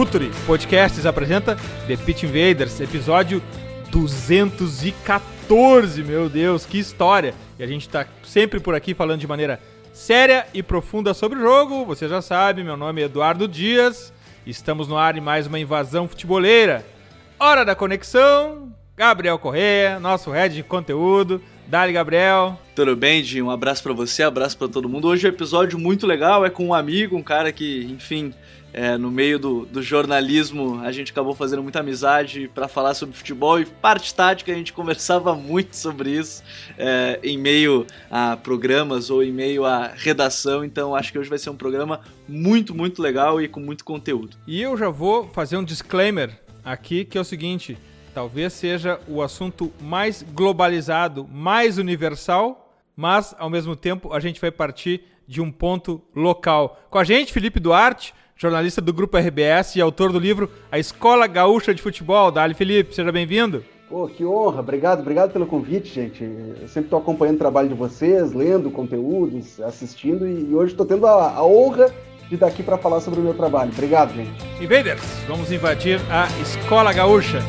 [0.00, 3.42] Futuri Podcasts apresenta The Pitch Invaders, episódio
[3.90, 6.02] 214.
[6.02, 7.34] Meu Deus, que história!
[7.58, 9.60] E a gente tá sempre por aqui falando de maneira
[9.92, 11.84] séria e profunda sobre o jogo.
[11.84, 14.10] Você já sabe, meu nome é Eduardo Dias.
[14.46, 16.82] Estamos no ar em mais uma invasão futeboleira.
[17.38, 18.72] Hora da conexão.
[18.96, 21.42] Gabriel Correia, nosso head de conteúdo.
[21.66, 22.58] Dali, Gabriel.
[22.74, 23.40] Tudo bem, Di?
[23.40, 25.08] Um abraço para você, abraço para todo mundo.
[25.08, 28.34] Hoje é um episódio muito legal, é com um amigo, um cara que, enfim,
[28.72, 33.16] é, no meio do, do, jornalismo a gente acabou fazendo muita amizade para falar sobre
[33.16, 36.42] futebol e parte tática a gente conversava muito sobre isso
[36.78, 40.64] é, em meio a programas ou em meio a redação.
[40.64, 44.36] Então acho que hoje vai ser um programa muito, muito legal e com muito conteúdo.
[44.46, 46.30] E eu já vou fazer um disclaimer
[46.64, 47.76] aqui que é o seguinte
[48.14, 54.50] talvez seja o assunto mais globalizado, mais universal, mas ao mesmo tempo a gente vai
[54.50, 56.80] partir de um ponto local.
[56.90, 61.26] Com a gente, Felipe Duarte, jornalista do Grupo RBS e autor do livro A Escola
[61.26, 62.30] Gaúcha de Futebol.
[62.30, 63.62] Dali, Felipe, seja bem-vindo.
[63.86, 66.24] Pô, que honra, obrigado, obrigado pelo convite, gente.
[66.24, 71.06] Eu sempre estou acompanhando o trabalho de vocês, lendo conteúdos, assistindo, e hoje estou tendo
[71.06, 71.92] a, a honra
[72.30, 73.72] de daqui para falar sobre o meu trabalho.
[73.72, 74.32] Obrigado, gente.
[74.58, 77.40] Invaders, vamos invadir a Escola Gaúcha.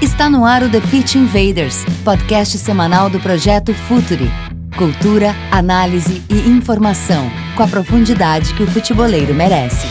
[0.00, 4.30] Está no ar o The Pitch Invaders, podcast semanal do projeto Futuri.
[4.78, 9.88] Cultura, análise e informação, com a profundidade que o futeboleiro merece.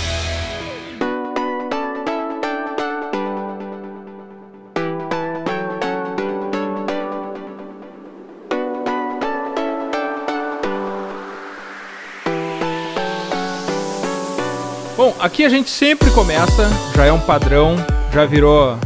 [14.95, 17.75] Bom, aqui a gente sempre começa, já é um padrão,
[18.13, 18.79] já virou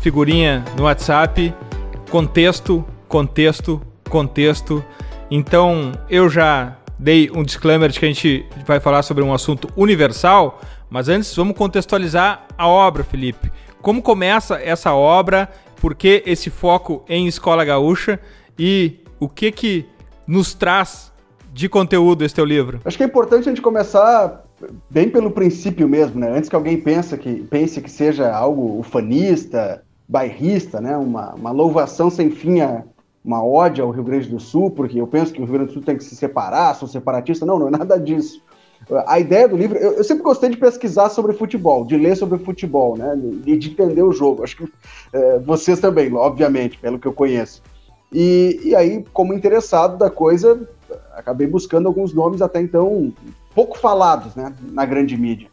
[0.00, 1.52] figurinha no WhatsApp,
[2.08, 4.84] contexto, contexto, contexto.
[5.34, 9.66] Então eu já dei um disclaimer de que a gente vai falar sobre um assunto
[9.74, 10.60] universal,
[10.90, 13.50] mas antes vamos contextualizar a obra, Felipe.
[13.80, 15.48] Como começa essa obra?
[15.80, 18.20] Por que esse foco em escola gaúcha?
[18.58, 19.86] E o que que
[20.26, 21.10] nos traz
[21.50, 22.82] de conteúdo esse teu livro?
[22.84, 24.44] Acho que é importante a gente começar
[24.90, 26.30] bem pelo princípio mesmo, né?
[26.36, 30.94] Antes que alguém pense que, pense que seja algo ufanista, bairrista, né?
[30.94, 32.84] Uma, uma louvação sem fim a
[33.24, 35.74] uma ódio ao Rio Grande do Sul, porque eu penso que o Rio Grande do
[35.74, 37.46] Sul tem que se separar, sou separatista.
[37.46, 38.42] Não, não é nada disso.
[39.06, 42.38] A ideia do livro, eu, eu sempre gostei de pesquisar sobre futebol, de ler sobre
[42.38, 43.16] futebol, né?
[43.46, 44.42] E de entender o jogo.
[44.42, 44.72] Acho que
[45.12, 47.62] é, vocês também, obviamente, pelo que eu conheço.
[48.12, 50.68] E, e aí, como interessado da coisa,
[51.14, 53.12] acabei buscando alguns nomes até então
[53.54, 55.48] pouco falados né, na grande mídia.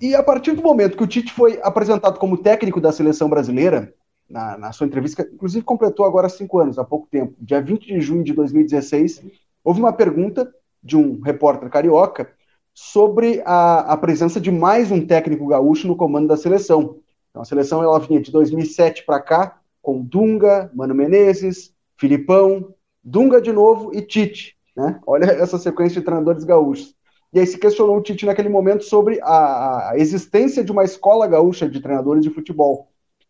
[0.00, 3.92] E a partir do momento que o Tite foi apresentado como técnico da seleção brasileira,
[4.28, 7.86] na, na, sua entrevista, que inclusive completou agora cinco anos, há pouco tempo, dia 20
[7.86, 9.22] de junho de 2016,
[9.62, 10.52] houve uma pergunta
[10.82, 12.30] de um repórter carioca
[12.74, 16.98] sobre a, a presença de mais um técnico gaúcho no comando da seleção.
[17.30, 23.40] Então, a seleção ela vinha de 2007 para cá, com Dunga, Mano Menezes, Filipão, Dunga
[23.40, 24.56] de novo e Tite.
[24.76, 25.00] Né?
[25.06, 26.94] Olha essa sequência de treinadores gaúchos.
[27.32, 31.26] E aí se questionou o Tite naquele momento sobre a, a existência de uma escola
[31.26, 32.88] gaúcha de treinadores de futebol.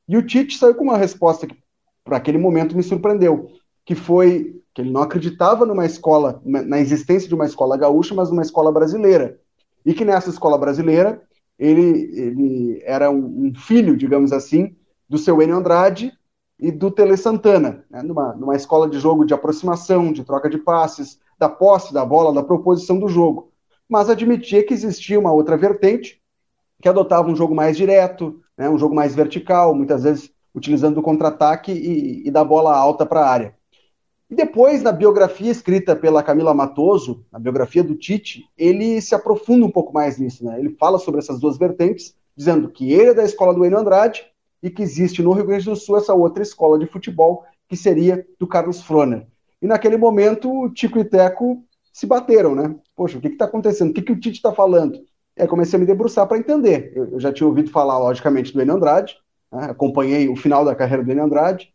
[0.09, 1.57] E o Tite saiu com uma resposta que,
[2.05, 3.49] para aquele momento, me surpreendeu,
[3.85, 8.29] que foi que ele não acreditava numa escola, na existência de uma escola gaúcha, mas
[8.29, 9.39] numa escola brasileira.
[9.87, 11.23] E que nessa escola brasileira,
[11.59, 14.75] ele, ele era um, um filho, digamos assim,
[15.09, 16.13] do seu Enio Andrade
[16.59, 20.59] e do Tele Santana, né, numa, numa escola de jogo de aproximação, de troca de
[20.59, 23.53] passes, da posse da bola, da proposição do jogo.
[23.89, 26.21] Mas admitia que existia uma outra vertente,
[26.81, 31.03] que adotava um jogo mais direto, né, um jogo mais vertical, muitas vezes utilizando o
[31.03, 33.55] contra-ataque e, e da bola alta para a área.
[34.31, 39.67] E depois, na biografia escrita pela Camila Matoso, na biografia do Tite, ele se aprofunda
[39.67, 40.45] um pouco mais nisso.
[40.45, 40.59] Né?
[40.59, 44.25] Ele fala sobre essas duas vertentes, dizendo que ele é da escola do Enio Andrade
[44.63, 48.27] e que existe no Rio Grande do Sul essa outra escola de futebol, que seria
[48.39, 49.27] do Carlos Froner.
[49.61, 51.63] E naquele momento, o Tico e Teco
[51.93, 52.75] se bateram, né?
[52.97, 53.91] Poxa, o que está acontecendo?
[53.91, 54.99] O que, que o Tite está falando?
[55.37, 56.93] É, comecei a me debruçar para entender.
[56.95, 59.17] Eu, eu, já tinha ouvido falar, logicamente, do Enio Andrade,
[59.53, 59.67] né?
[59.71, 61.73] acompanhei o final da carreira do Enio Andrade,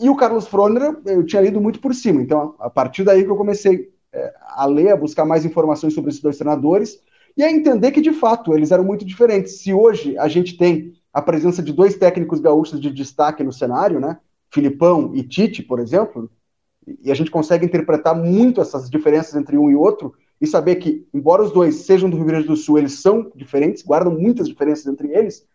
[0.00, 2.20] e o Carlos Froner eu tinha lido muito por cima.
[2.20, 6.10] Então, a partir daí que eu comecei é, a ler, a buscar mais informações sobre
[6.10, 7.00] esses dois treinadores
[7.36, 9.58] e a entender que, de fato, eles eram muito diferentes.
[9.60, 14.00] Se hoje a gente tem a presença de dois técnicos gaúchos de destaque no cenário,
[14.00, 14.18] né?
[14.50, 16.30] Filipão e Tite, por exemplo,
[17.02, 20.14] e a gente consegue interpretar muito essas diferenças entre um e outro
[20.44, 23.82] e saber que, embora os dois sejam do Rio Grande do Sul, eles são diferentes,
[23.82, 25.46] guardam muitas diferenças entre eles,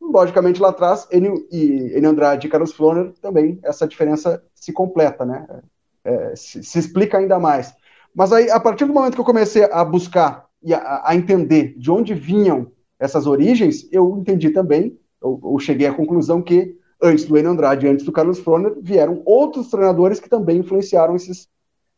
[0.00, 5.24] logicamente lá atrás, Enio, e Enio Andrade e Carlos Floner também, essa diferença se completa,
[5.24, 5.46] né?
[6.04, 7.74] É, se, se, explica ainda mais.
[8.14, 11.74] Mas aí, a partir do momento que eu comecei a buscar e a, a entender
[11.76, 17.24] de onde vinham essas origens, eu entendi também, eu, eu cheguei à conclusão que antes
[17.24, 21.48] do Enio Andrade, antes do Carlos Floner, vieram outros treinadores que também influenciaram esses,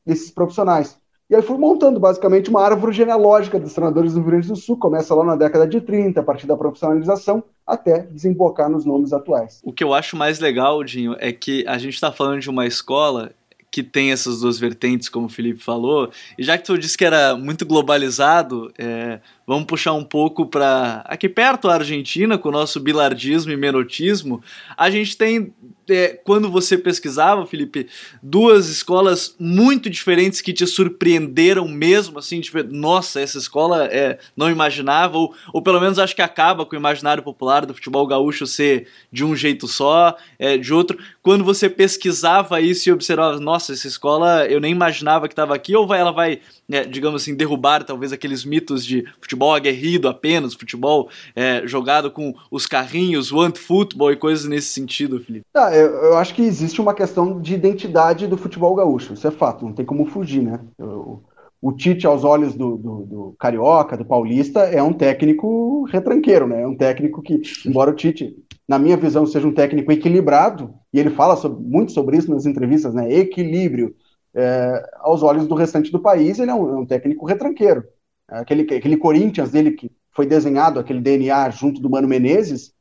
[0.06, 0.98] esses profissionais.
[1.30, 4.78] E aí fui montando basicamente uma árvore genealógica dos treinadores do Rio Grande do Sul,
[4.78, 9.60] começa lá na década de 30, a partir da profissionalização, até desembocar nos nomes atuais.
[9.62, 12.66] O que eu acho mais legal, Dinho, é que a gente está falando de uma
[12.66, 13.30] escola
[13.70, 17.04] que tem essas duas vertentes, como o Felipe falou, e já que tu disse que
[17.04, 22.52] era muito globalizado, é, vamos puxar um pouco para aqui perto a Argentina, com o
[22.52, 24.42] nosso bilardismo e menotismo,
[24.76, 25.54] a gente tem
[25.88, 27.88] é, quando você pesquisava, Felipe,
[28.22, 34.50] duas escolas muito diferentes que te surpreenderam mesmo, assim, tipo, nossa, essa escola é, não
[34.50, 38.46] imaginava, ou, ou pelo menos acho que acaba com o imaginário popular do futebol gaúcho
[38.46, 40.98] ser de um jeito só, é, de outro.
[41.22, 45.74] Quando você pesquisava isso e observava, nossa, essa escola eu nem imaginava que estava aqui,
[45.74, 50.54] ou vai, ela vai, é, digamos assim, derrubar talvez aqueles mitos de futebol aguerrido apenas,
[50.54, 55.46] futebol é, jogado com os carrinhos, want football e coisas nesse sentido, Felipe?
[55.54, 59.30] Ah, eu, eu, acho que existe uma questão de identidade do futebol gaúcho, isso é
[59.30, 60.60] fato, não tem como fugir, né?
[60.78, 61.22] O,
[61.60, 66.62] o Tite, aos olhos do, do, do, Carioca, do Paulista, é um técnico retranqueiro, né?
[66.62, 68.36] É um técnico que, embora o Tite,
[68.68, 72.46] na minha visão, seja um técnico equilibrado, e ele fala sobre, muito sobre isso nas
[72.46, 73.12] entrevistas, né?
[73.12, 73.94] Equilíbrio.
[74.34, 77.84] É, aos olhos do restante do país, ele é um, é um técnico retranqueiro.
[78.26, 82.74] Aquele, aquele Corinthians dele que foi desenhado, aquele DNA junto do Mano Menezes,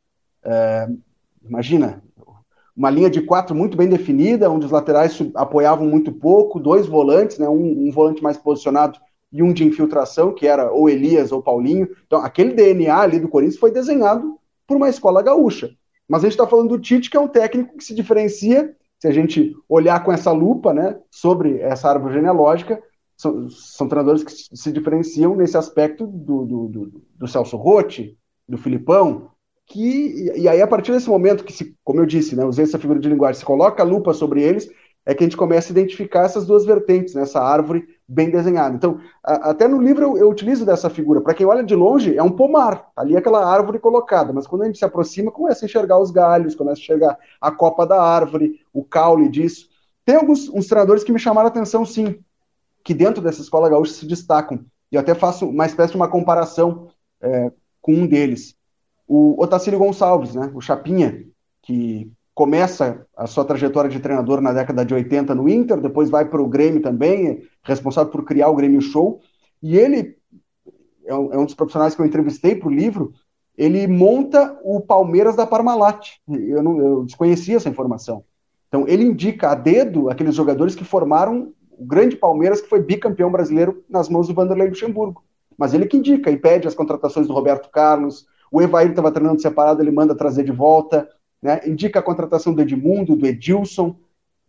[0.44, 0.88] é,
[1.44, 2.04] imagina,
[2.76, 7.40] uma linha de quatro muito bem definida, onde os laterais apoiavam muito pouco, dois volantes,
[7.40, 9.00] né, um, um, volante mais posicionado
[9.32, 11.90] e um de infiltração, que era ou Elias ou Paulinho.
[12.06, 15.72] Então, aquele DNA ali do Corinthians foi desenhado por uma escola gaúcha.
[16.08, 19.08] Mas a gente está falando do Tite, que é um técnico que se diferencia, se
[19.08, 22.82] a gente olhar com essa lupa né, sobre essa árvore genealógica,
[23.16, 28.18] são, são treinadores que se diferenciam nesse aspecto do, do, do, do Celso Rotti,
[28.48, 29.32] do Filipão,
[29.66, 32.80] que e aí a partir desse momento que se, como eu disse, né, usei essa
[32.80, 34.70] figura de linguagem, se coloca a lupa sobre eles,
[35.06, 38.76] é que a gente começa a identificar essas duas vertentes, né, essa árvore bem desenhada.
[38.76, 41.22] Então, a, até no livro eu, eu utilizo dessa figura.
[41.22, 44.64] Para quem olha de longe, é um pomar, ali é aquela árvore colocada, mas quando
[44.64, 48.02] a gente se aproxima, começa a enxergar os galhos, começa a enxergar a copa da
[48.02, 49.70] árvore, o caule disso.
[50.06, 52.20] Tem alguns uns treinadores que me chamaram a atenção, sim,
[52.84, 54.66] que dentro dessa escola gaúcha se destacam.
[54.92, 56.88] E eu até faço uma espécie de uma comparação
[57.22, 57.52] é,
[57.82, 58.58] com um deles
[59.08, 61.26] o Otacílio Gonçalves, né, o Chapinha,
[61.62, 66.24] que começa a sua trajetória de treinador na década de 80 no Inter, depois vai
[66.24, 69.22] para o Grêmio também, responsável por criar o Grêmio Show,
[69.60, 70.16] e ele
[71.08, 73.12] é um, é dos profissionais que eu entrevistei para o livro,
[73.58, 76.10] ele monta o Palmeiras da Parmalat.
[76.30, 78.24] Eu, não, eu desconhecia essa informação.
[78.68, 83.32] Então, ele indica a dedo aqueles jogadores que formaram o grande Palmeiras, que foi bicampeão
[83.32, 85.24] brasileiro nas mãos do Vanderlei Luxemburgo.
[85.58, 89.42] Mas ele que indica e pede as contratações do Roberto Carlos, o Evair estava treinando
[89.42, 91.10] separado, ele manda trazer de volta.
[91.42, 91.62] Né?
[91.66, 93.96] Indica a contratação do Edmundo, do Edilson.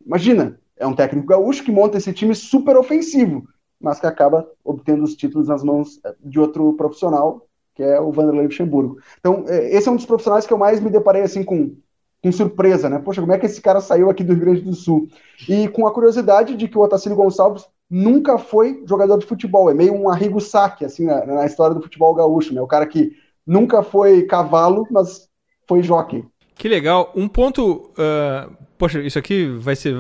[0.04, 3.47] Imagina, é um técnico gaúcho que monta esse time super ofensivo,
[3.80, 8.11] mas que acaba obtendo os títulos nas mãos eh, de outro profissional, que é o
[8.11, 8.99] Vanderlei Luxemburgo.
[9.18, 11.76] Então, eh, esse é um dos profissionais que eu mais me deparei assim com,
[12.23, 12.99] com surpresa, né?
[12.99, 15.09] Poxa, como é que esse cara saiu aqui do Rio Grande do Sul?
[15.49, 19.75] E com a curiosidade de que o Otacílio Gonçalves nunca foi jogador de futebol, é
[19.75, 22.61] meio um arrigo saque, assim, na, na história do futebol gaúcho, né?
[22.61, 23.12] O cara que
[23.47, 25.28] nunca foi cavalo, mas
[25.66, 26.25] foi jockey.
[26.59, 27.12] Que legal.
[27.15, 27.88] Um ponto.
[27.97, 29.97] Uh, poxa, isso aqui vai ser.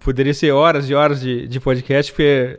[0.00, 2.58] Poderia ser horas e horas de, de podcast, porque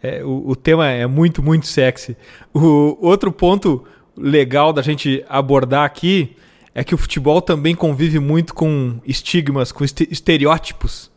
[0.00, 2.16] é, o, o, tema é muito, muito sexy.
[2.54, 3.84] O outro ponto
[4.16, 6.36] legal da gente abordar aqui
[6.74, 11.10] é que o futebol também convive muito com estigmas, com estereótipos.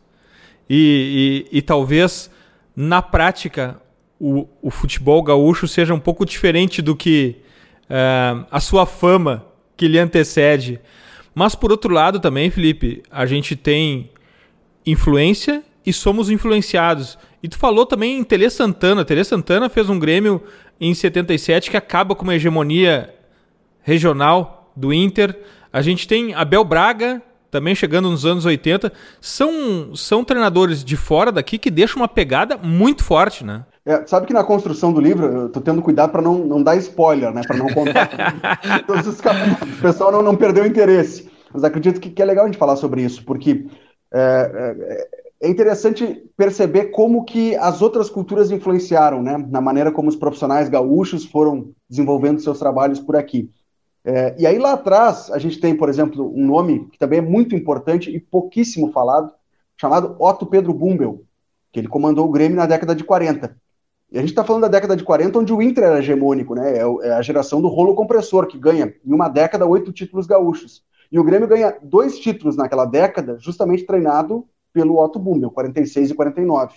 [0.68, 2.28] E, e, e talvez,
[2.74, 3.80] na prática,
[4.18, 7.36] o, o futebol gaúcho seja um pouco diferente do que
[7.84, 10.80] uh, a sua fama que lhe antecede.
[11.38, 14.08] Mas por outro lado também, Felipe, a gente tem
[14.86, 17.18] influência e somos influenciados.
[17.42, 19.04] E tu falou também em Tele Santana.
[19.04, 20.42] Tele Santana fez um Grêmio
[20.80, 23.14] em 77 que acaba com uma hegemonia
[23.82, 25.38] regional do Inter.
[25.70, 28.90] A gente tem Abel Braga também chegando nos anos 80.
[29.20, 33.66] São, são treinadores de fora daqui que deixam uma pegada muito forte, né?
[33.86, 36.74] É, sabe que na construção do livro, eu tô tendo cuidado para não, não dar
[36.74, 37.42] spoiler, né?
[37.46, 38.10] Para não contar
[38.84, 41.30] todos os capítulos, o pessoal não, não perder o interesse.
[41.54, 43.64] Mas acredito que, que, é legal a gente falar sobre isso, porque
[44.12, 44.18] é,
[45.40, 49.38] é, é, interessante perceber como que as outras culturas influenciaram, né?
[49.48, 53.48] Na maneira como os profissionais gaúchos foram desenvolvendo seus trabalhos por aqui.
[54.04, 57.22] É, e aí lá atrás, a gente tem, por exemplo, um nome que também é
[57.22, 59.30] muito importante e pouquíssimo falado,
[59.76, 61.22] chamado Otto Pedro Bumbel,
[61.70, 63.56] que ele comandou o Grêmio na década de 40.
[64.16, 66.78] E a gente está falando da década de 40, onde o Inter era hegemônico, né?
[66.78, 70.82] É, é a geração do rolo compressor, que ganha, em uma década, oito títulos gaúchos.
[71.12, 76.14] E o Grêmio ganha dois títulos naquela década, justamente treinado pelo Otto Bumbel, 46 e
[76.14, 76.76] 49.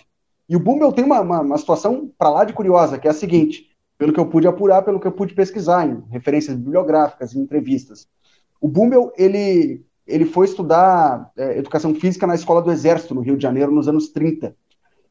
[0.50, 3.14] E o Bumbel tem uma, uma, uma situação para lá de curiosa, que é a
[3.14, 7.40] seguinte, pelo que eu pude apurar, pelo que eu pude pesquisar em referências bibliográficas, em
[7.40, 8.06] entrevistas.
[8.60, 13.38] O Bumbel, ele, ele foi estudar é, educação física na Escola do Exército, no Rio
[13.38, 14.54] de Janeiro, nos anos 30.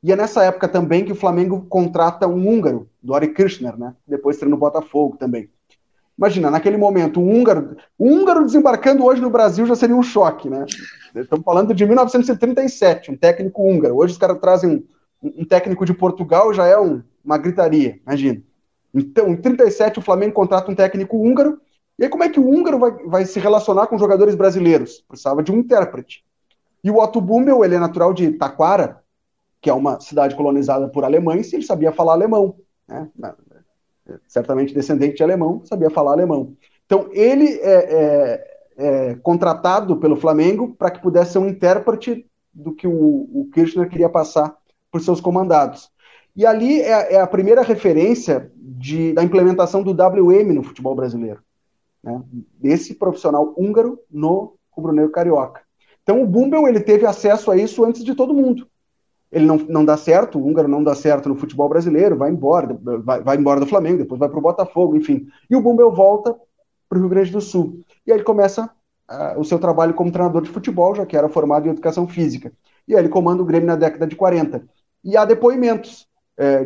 [0.01, 3.93] E é nessa época também que o Flamengo contrata um húngaro, Dori Kirchner, né?
[4.07, 5.49] Depois treina no Botafogo também.
[6.17, 10.49] Imagina, naquele momento, um húngaro, um húngaro desembarcando hoje no Brasil já seria um choque,
[10.49, 10.65] né?
[11.15, 13.95] Estamos falando de 1937, um técnico húngaro.
[13.95, 14.85] Hoje os caras trazem
[15.21, 18.41] um, um, técnico de Portugal, já é um, uma gritaria, imagina.
[18.93, 21.59] Então, em 37 o Flamengo contrata um técnico húngaro.
[21.97, 25.03] E aí como é que o húngaro vai, vai se relacionar com jogadores brasileiros?
[25.07, 26.23] Precisava de um intérprete.
[26.83, 28.98] E o Otto Bummel, ele é natural de Taquara,
[29.61, 32.55] que é uma cidade colonizada por alemães, ele sabia falar alemão.
[32.87, 33.09] Né?
[34.27, 36.55] Certamente descendente de alemão, sabia falar alemão.
[36.85, 42.73] Então, ele é, é, é contratado pelo Flamengo para que pudesse ser um intérprete do
[42.73, 44.55] que o, o Kirchner queria passar
[44.91, 45.91] por seus comandados.
[46.35, 51.43] E ali é, é a primeira referência de, da implementação do WM no futebol brasileiro.
[52.01, 52.21] Né?
[52.57, 55.61] Desse profissional húngaro no rubro-negro carioca.
[56.01, 58.68] Então o Bumbel ele teve acesso a isso antes de todo mundo
[59.31, 62.77] ele não, não dá certo, o húngaro não dá certo no futebol brasileiro, vai embora,
[63.03, 65.27] vai, vai embora do Flamengo, depois vai para o Botafogo, enfim.
[65.49, 66.35] E o Bumbel volta
[66.87, 67.81] para o Rio Grande do Sul.
[68.05, 68.65] E aí ele começa
[69.09, 72.51] uh, o seu trabalho como treinador de futebol, já que era formado em educação física.
[72.87, 74.63] E aí ele comanda o Grêmio na década de 40.
[75.03, 76.08] E há depoimentos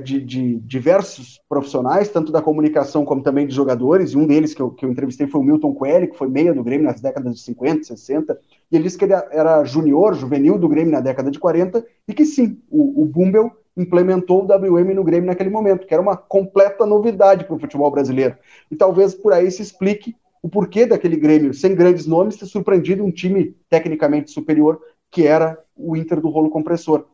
[0.03, 4.61] de, de, diversos profissionais, tanto da comunicação como também de jogadores, e um deles que
[4.61, 7.35] eu, que eu entrevistei foi o Milton Coelho, que foi meia do Grêmio nas décadas
[7.35, 8.39] de 50, 60,
[8.71, 12.13] e ele disse que ele era junior, juvenil do Grêmio na década de 40, e
[12.13, 16.15] que sim, o, o Bumbel implementou o WM no Grêmio naquele momento, que era uma
[16.15, 18.37] completa novidade para o futebol brasileiro.
[18.69, 23.03] E talvez por aí se explique o porquê daquele Grêmio, sem grandes nomes, ter surpreendido
[23.03, 27.05] um time tecnicamente superior, que era o Inter do rolo compressor.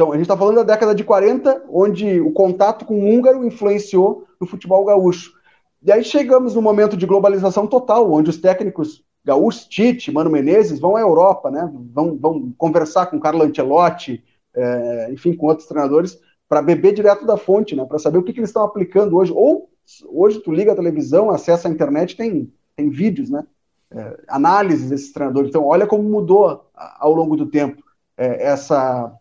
[0.00, 3.44] Então, a gente está falando da década de 40, onde o contato com o húngaro
[3.44, 5.34] influenciou no futebol gaúcho.
[5.82, 10.80] E aí chegamos no momento de globalização total, onde os técnicos gaúchos, Tite, Mano Menezes,
[10.80, 11.70] vão à Europa, né?
[11.92, 17.36] vão, vão conversar com Carlo Ancelotti, é, enfim, com outros treinadores, para beber direto da
[17.36, 17.84] fonte, né?
[17.84, 19.34] para saber o que, que eles estão aplicando hoje.
[19.34, 19.68] Ou
[20.08, 23.44] hoje tu liga a televisão, acessa a internet, tem, tem vídeos, né?
[23.90, 25.50] É, análises desses treinadores.
[25.50, 27.82] Então, olha como mudou ao longo do tempo
[28.16, 29.19] é, essa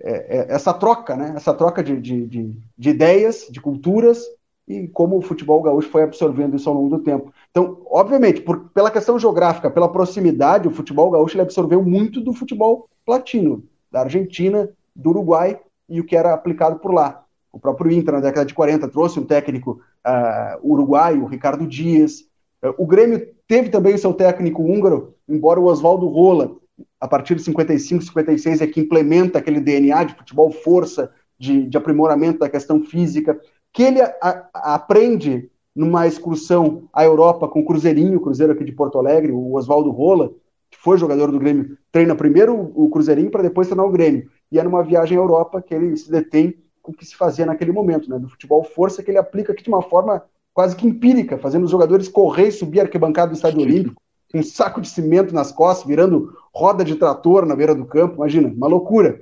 [0.00, 1.32] é, é, essa troca, né?
[1.36, 4.22] Essa troca de, de, de, de, ideias, de culturas
[4.68, 7.32] e como o futebol gaúcho foi absorvendo isso ao longo do tempo.
[7.50, 12.34] Então, obviamente, por, pela questão geográfica, pela proximidade, o futebol gaúcho ele absorveu muito do
[12.34, 17.24] futebol latino, da Argentina, do Uruguai e o que era aplicado por lá.
[17.52, 22.20] O próprio Inter, na década de 40, trouxe um técnico uh, uruguaio, Ricardo Dias.
[22.62, 26.56] Uh, o Grêmio teve também o seu técnico húngaro, embora o Oswaldo Rola
[27.00, 31.76] a partir de 55, 56 é que implementa aquele DNA de futebol força, de, de
[31.76, 33.38] aprimoramento da questão física,
[33.72, 38.64] que ele a, a, aprende numa excursão à Europa com o Cruzeirinho, o Cruzeiro aqui
[38.64, 40.30] de Porto Alegre, o Oswaldo Rola,
[40.70, 44.30] que foi jogador do Grêmio, treina primeiro o Cruzeirinho para depois treinar o Grêmio.
[44.50, 47.44] E é numa viagem à Europa que ele se detém com o que se fazia
[47.44, 50.22] naquele momento, né, do futebol força, que ele aplica aqui de uma forma
[50.54, 54.00] quase que empírica, fazendo os jogadores correr e subir a arquibancada do Estádio Olímpico,
[54.36, 58.48] um saco de cimento nas costas, virando roda de trator na beira do campo, imagina,
[58.48, 59.20] uma loucura.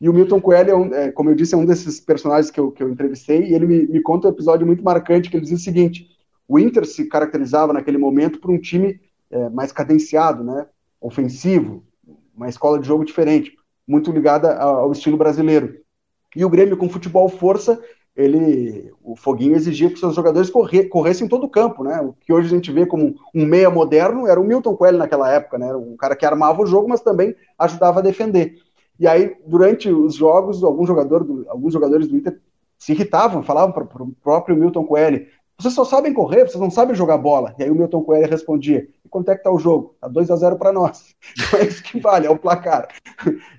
[0.00, 2.58] E o Milton Coelho, é, um, é como eu disse, é um desses personagens que
[2.58, 5.44] eu, que eu entrevistei, e ele me, me conta um episódio muito marcante, que ele
[5.44, 6.08] diz o seguinte,
[6.48, 9.00] o Inter se caracterizava naquele momento por um time
[9.30, 10.66] é, mais cadenciado, né,
[11.00, 11.84] ofensivo,
[12.34, 13.52] uma escola de jogo diferente,
[13.86, 15.76] muito ligada ao estilo brasileiro.
[16.34, 17.80] E o Grêmio com futebol força
[18.14, 22.00] ele, o Foguinho exigia que seus jogadores corre, corressem todo o campo, né?
[22.00, 25.32] O que hoje a gente vê como um meia moderno era o Milton Coelho naquela
[25.32, 25.74] época, né?
[25.74, 28.56] Um cara que armava o jogo, mas também ajudava a defender.
[28.98, 32.38] E aí, durante os jogos, algum jogador do, alguns jogadores do Inter
[32.78, 35.26] se irritavam, falavam para o próprio Milton Coelho:
[35.58, 37.54] vocês só sabem correr, vocês não sabem jogar bola.
[37.58, 39.94] E aí o Milton Coelho respondia: e quanto é que tá o jogo?
[40.00, 41.12] Tá 2 a 0 para nós.
[41.38, 42.88] Então é isso que vale, é o placar.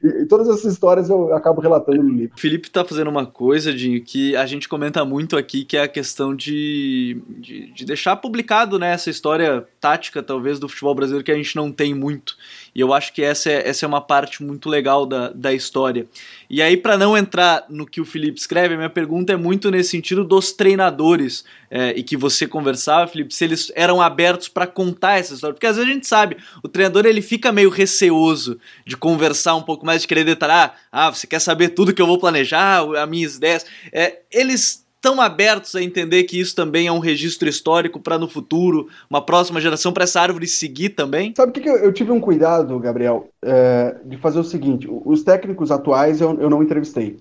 [0.04, 2.38] E, todas essas histórias eu acabo relatando no livro.
[2.38, 5.88] Felipe tá fazendo uma coisa, de que a gente comenta muito aqui, que é a
[5.88, 11.32] questão de, de, de deixar publicado né, essa história tática, talvez, do futebol brasileiro que
[11.32, 12.36] a gente não tem muito.
[12.76, 16.08] E eu acho que essa é, essa é uma parte muito legal da, da história.
[16.50, 19.70] E aí, para não entrar no que o Felipe escreve, a minha pergunta é muito
[19.70, 24.68] nesse sentido dos treinadores é, e que você conversava, Felipe, se eles eram abertos para
[24.68, 25.54] contar essa história.
[25.54, 29.64] Porque às vezes a gente sabe, o treinador ele fica meio receoso de conversar um
[29.64, 30.76] pouco mais, de querer detalhar.
[30.92, 33.66] Ah, você quer saber tudo que eu vou planejar, as minhas ideias.
[33.92, 38.30] É, eles estão abertos a entender que isso também é um registro histórico para no
[38.30, 41.34] futuro, uma próxima geração, para essa árvore seguir também?
[41.36, 44.88] Sabe o que, que eu, eu, tive um cuidado, Gabriel, é, de fazer o seguinte:
[44.90, 47.20] os técnicos atuais eu, eu não entrevistei.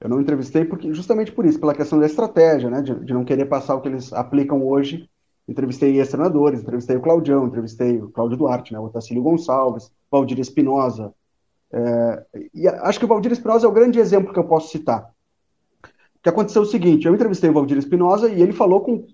[0.00, 3.24] Eu não entrevistei porque justamente por isso, pela questão da estratégia, né, de, de não
[3.24, 5.08] querer passar o que eles aplicam hoje.
[5.46, 11.12] Entrevistei ex-treinadores, entrevistei o Claudião, entrevistei o Cláudio Duarte, né, o Otacílio Gonçalves, Valdir Espinosa.
[11.70, 12.22] É,
[12.54, 15.13] e acho que o Valdir Espinosa é o grande exemplo que eu posso citar
[16.24, 19.06] que aconteceu o seguinte: eu entrevistei o Valdir Espinosa e ele falou com,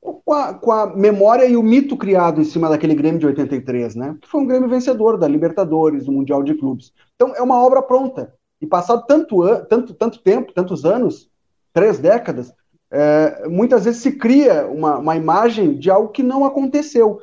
[0.00, 3.94] com a, com, a, memória e o mito criado em cima daquele Grêmio de 83,
[3.94, 4.16] né?
[4.20, 6.92] Que foi um Grêmio vencedor da Libertadores, do Mundial de Clubes.
[7.14, 8.34] Então é uma obra pronta.
[8.60, 11.28] E passado tanto, tanto, tanto tempo, tantos anos,
[11.70, 12.50] três décadas,
[12.90, 17.20] é, muitas vezes se cria uma, uma imagem de algo que não aconteceu.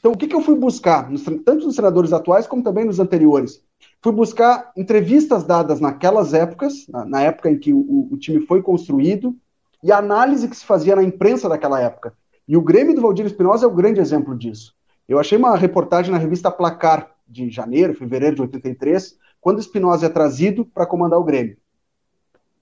[0.00, 1.08] Então, o que, que eu fui buscar,
[1.44, 3.62] tanto nos treinadores atuais como também nos anteriores?
[4.02, 8.62] Fui buscar entrevistas dadas naquelas épocas, na, na época em que o, o, time foi
[8.62, 9.36] construído,
[9.82, 12.14] e a análise que se fazia na imprensa daquela época.
[12.48, 14.74] E o Grêmio do Valdir Espinosa é o grande exemplo disso.
[15.08, 20.08] Eu achei uma reportagem na revista Placar, de janeiro, fevereiro de 83, quando Espinosa é
[20.08, 21.56] trazido para comandar o Grêmio.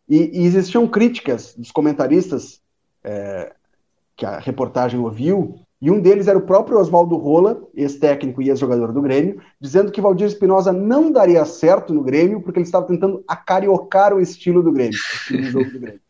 [0.09, 2.61] E, e, existiam críticas dos comentaristas
[3.03, 3.55] é,
[4.17, 8.93] que a reportagem ouviu, e um deles era o próprio Oswaldo Rola, ex-técnico e ex-jogador
[8.93, 13.23] do Grêmio, dizendo que Valdir Espinosa não daria certo no Grêmio porque ele estava tentando
[13.29, 14.99] acariocar o estilo do Grêmio,
[15.31, 16.01] o jogo do Grêmio.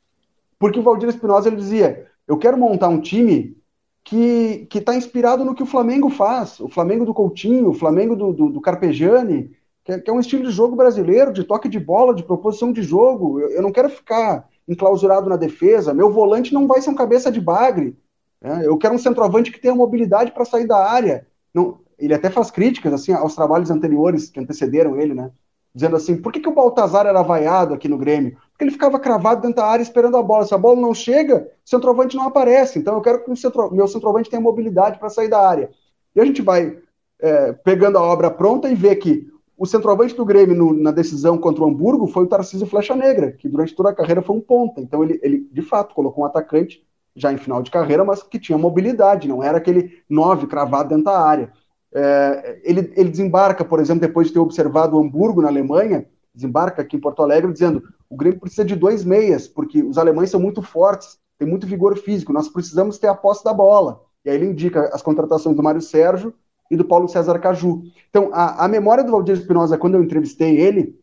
[0.59, 3.57] Porque o Valdir Espinosa ele dizia: eu quero montar um time
[4.03, 8.33] que está inspirado no que o Flamengo faz, o Flamengo do Coutinho, o Flamengo do,
[8.33, 9.51] do, do Carpegiani,
[9.85, 12.73] que é, que é, um estilo de jogo brasileiro, de toque de bola, de proposição
[12.73, 13.39] de jogo.
[13.39, 17.31] Eu, eu não quero ficar enclausurado na defesa, meu volante não vai ser um cabeça
[17.31, 17.95] de bagre,
[18.43, 21.27] é, eu quero um centroavante que tenha mobilidade para sair da área.
[21.53, 25.31] Não, ele até faz críticas assim aos trabalhos anteriores que antecederam ele, né?
[25.75, 28.37] Dizendo assim, por que, que o Baltazar era vaiado aqui no Grêmio?
[28.51, 30.47] Porque ele ficava cravado dentro da área esperando a bola.
[30.47, 32.79] Se a bola não chega, o centroavante não aparece.
[32.79, 35.71] Então eu quero que o centro, meu centroavante tenha mobilidade para sair da área.
[36.17, 36.79] E a gente vai
[37.21, 41.37] é, pegando a obra pronta e vê que o centroavante do Grêmio no, na decisão
[41.37, 44.41] contra o Hamburgo foi o Tarcísio Flecha Negra, que durante toda a carreira foi um
[44.41, 44.81] ponta.
[44.81, 48.39] Então ele, ele de fato, colocou um atacante já em final de carreira, mas que
[48.39, 51.53] tinha mobilidade, não era aquele nove cravado dentro da área.
[51.93, 56.83] É, ele, ele desembarca, por exemplo, depois de ter observado o Hamburgo na Alemanha, desembarca
[56.83, 60.41] aqui em Porto Alegre dizendo o Grêmio precisa de dois meias, porque os alemães são
[60.41, 64.01] muito fortes, têm muito vigor físico, nós precisamos ter a posse da bola.
[64.25, 66.35] E aí ele indica as contratações do Mário Sérgio
[66.71, 67.83] e do Paulo César Caju.
[68.11, 70.98] Então, a, a memória do Valdir Espinosa, quando eu entrevistei ele,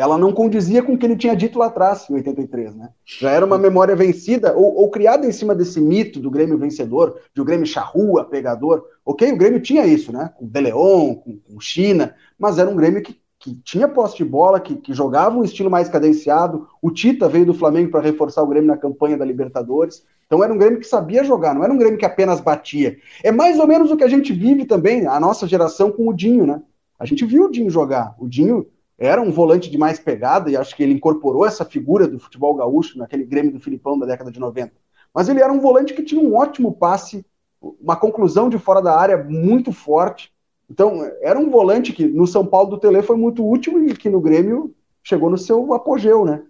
[0.00, 2.88] ela não condizia com o que ele tinha dito lá atrás, em 83, né?
[3.04, 7.20] Já era uma memória vencida, ou, ou criada em cima desse mito do Grêmio vencedor,
[7.34, 8.82] de o Grêmio charrua, pegador.
[9.04, 10.32] Ok, o Grêmio tinha isso, né?
[10.36, 14.24] Com o Deleon, com, com China, mas era um Grêmio que, que tinha posse de
[14.24, 16.66] bola, que, que jogava um estilo mais cadenciado.
[16.80, 20.02] O Tita veio do Flamengo para reforçar o Grêmio na campanha da Libertadores.
[20.26, 22.96] Então era um Grêmio que sabia jogar, não era um Grêmio que apenas batia.
[23.22, 26.14] É mais ou menos o que a gente vive também, a nossa geração com o
[26.14, 26.62] Dinho, né?
[26.98, 28.14] A gente viu o Dinho jogar.
[28.18, 28.66] O Dinho
[29.00, 32.54] era um volante de mais pegada, e acho que ele incorporou essa figura do futebol
[32.54, 34.74] gaúcho naquele Grêmio do Filipão da década de 90.
[35.14, 37.24] Mas ele era um volante que tinha um ótimo passe,
[37.80, 40.30] uma conclusão de fora da área muito forte.
[40.68, 44.10] Então, era um volante que no São Paulo do Tele foi muito útil e que
[44.10, 46.42] no Grêmio chegou no seu apogeu, né?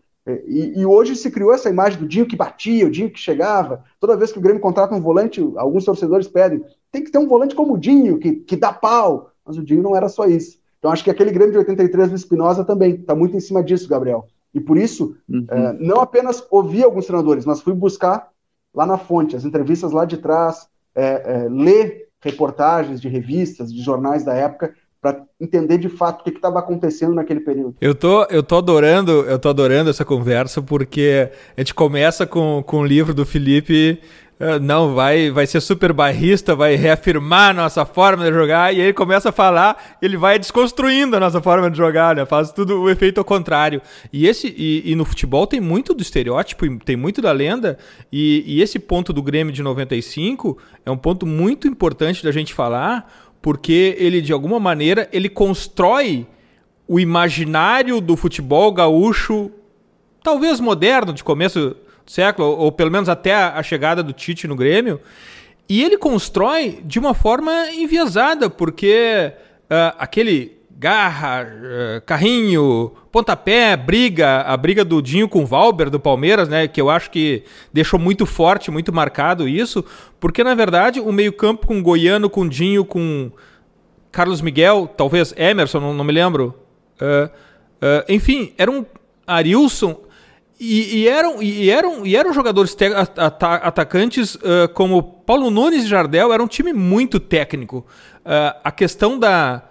[0.47, 3.85] E, e, hoje se criou essa imagem do Dinho que batia, o Dinho que chegava.
[3.99, 7.27] Toda vez que o Grêmio contrata um volante, alguns torcedores pedem, tem que ter um
[7.27, 9.31] volante como o Dinho, que, que dá pau.
[9.45, 10.60] Mas o Dinho não era só isso.
[10.81, 13.89] Então acho que aquele Grêmio de 83 do Espinosa também está muito em cima disso,
[13.89, 14.27] Gabriel.
[14.53, 15.47] E por isso, uhum.
[15.49, 18.29] é, não apenas ouvi alguns treinadores, mas fui buscar
[18.75, 23.83] lá na fonte, as entrevistas lá de trás, é, é, ler reportagens de revistas, de
[23.83, 27.75] jornais da época, para entender de fato o que estava acontecendo naquele período.
[27.81, 32.63] Eu tô, eu tô adorando, eu tô adorando essa conversa porque a gente começa com,
[32.67, 34.01] com o livro do Felipe
[34.59, 38.87] não, vai, vai ser super barrista, vai reafirmar a nossa forma de jogar, e aí
[38.87, 42.25] ele começa a falar, ele vai desconstruindo a nossa forma de jogar, né?
[42.25, 43.83] Faz tudo o efeito ao contrário.
[44.11, 47.77] E esse e, e no futebol tem muito do estereótipo, tem muito da lenda,
[48.11, 52.55] e, e esse ponto do Grêmio de 95 é um ponto muito importante da gente
[52.55, 56.27] falar, porque ele, de alguma maneira, ele constrói
[56.89, 59.51] o imaginário do futebol gaúcho,
[60.23, 61.77] talvez moderno, de começo
[62.11, 65.01] século, ou pelo menos até a chegada do Tite no Grêmio,
[65.69, 69.33] e ele constrói de uma forma enviesada, porque
[69.67, 76.01] uh, aquele garra, uh, carrinho, pontapé, briga, a briga do Dinho com o Valber do
[76.01, 79.85] Palmeiras, né, que eu acho que deixou muito forte, muito marcado isso,
[80.19, 83.31] porque na verdade o meio-campo com Goiano, com Dinho, com
[84.11, 86.59] Carlos Miguel, talvez Emerson, não, não me lembro.
[87.01, 87.31] Uh,
[88.09, 88.85] enfim, era um
[89.25, 90.10] Arilson
[90.61, 92.77] e, e, eram, e, eram, e eram jogadores
[93.17, 97.87] atacantes uh, como Paulo Nunes e Jardel, era um time muito técnico.
[98.19, 99.63] Uh, a questão da,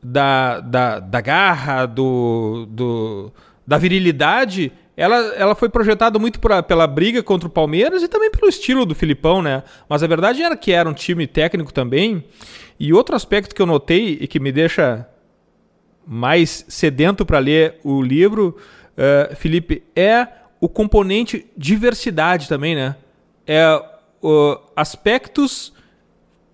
[0.00, 3.32] da, da, da garra, do, do,
[3.66, 8.30] da virilidade, ela, ela foi projetada muito pra, pela briga contra o Palmeiras e também
[8.30, 9.64] pelo estilo do Filipão, né?
[9.88, 12.24] Mas a verdade era que era um time técnico também.
[12.78, 15.08] E outro aspecto que eu notei e que me deixa
[16.06, 18.56] mais sedento para ler o livro
[18.96, 20.26] uh, Felipe, é
[20.60, 22.96] o componente diversidade também, né?
[23.46, 23.80] É
[24.22, 25.72] uh, aspectos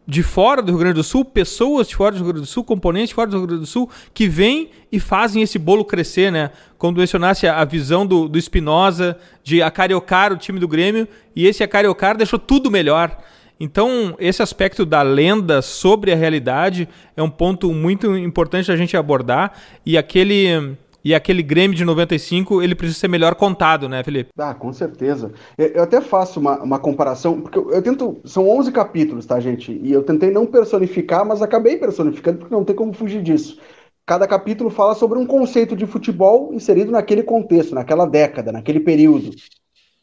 [0.07, 2.65] de fora do Rio Grande do Sul, pessoas de fora do Rio Grande do Sul,
[2.65, 6.31] componentes de fora do Rio Grande do Sul, que vêm e fazem esse bolo crescer,
[6.33, 6.51] né?
[6.77, 11.47] Quando mencionasse a, a visão do, do Espinosa de acariocar o time do Grêmio, e
[11.47, 13.17] esse acariocar deixou tudo melhor.
[13.61, 18.97] Então, esse aspecto da lenda sobre a realidade é um ponto muito importante a gente
[18.97, 19.53] abordar,
[19.87, 24.31] e aquele e aquele Grêmio de 95, ele precisa ser melhor contado, né, Felipe?
[24.39, 25.33] Ah, com certeza.
[25.59, 28.21] Eu até faço uma, uma comparação, porque eu tento.
[28.25, 29.73] São 11 capítulos, tá, gente?
[29.83, 33.59] E eu tentei não personificar, mas acabei personificando, porque não tem como fugir disso.
[34.07, 39.31] Cada capítulo fala sobre um conceito de futebol inserido naquele contexto, naquela década, naquele período.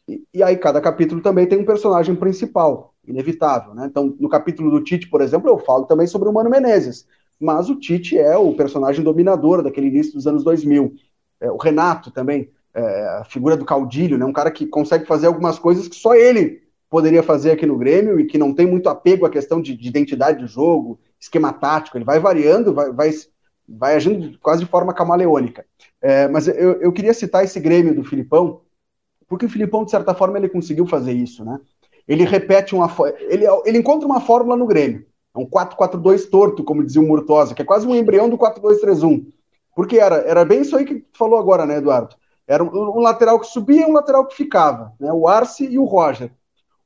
[0.08, 3.86] E, e aí, cada capítulo também tem um personagem principal, inevitável, né?
[3.90, 7.06] Então, no capítulo do Tite, por exemplo, eu falo também sobre o Mano Menezes
[7.40, 10.94] mas o Tite é o personagem dominador daquele início dos anos 2000.
[11.40, 15.26] É, o Renato também, é, a figura do caudilho, né, um cara que consegue fazer
[15.26, 18.88] algumas coisas que só ele poderia fazer aqui no Grêmio e que não tem muito
[18.88, 23.10] apego à questão de, de identidade de jogo, esquema tático, ele vai variando, vai, vai,
[23.68, 25.64] vai agindo quase de forma camaleônica.
[26.02, 28.62] É, mas eu, eu queria citar esse Grêmio do Filipão,
[29.28, 31.60] porque o Filipão, de certa forma, ele conseguiu fazer isso, né?
[32.08, 32.92] Ele repete uma.
[33.20, 35.06] Ele, ele encontra uma fórmula no Grêmio.
[35.34, 39.26] É um 4-4-2 torto, como dizia o Murtosa, que é quase um embrião do 4-2-3-1.
[39.74, 42.16] Porque era, era bem isso aí que tu falou agora, né, Eduardo?
[42.46, 45.12] Era um, um lateral que subia e um lateral que ficava, né?
[45.12, 46.32] O Arce e o Roger.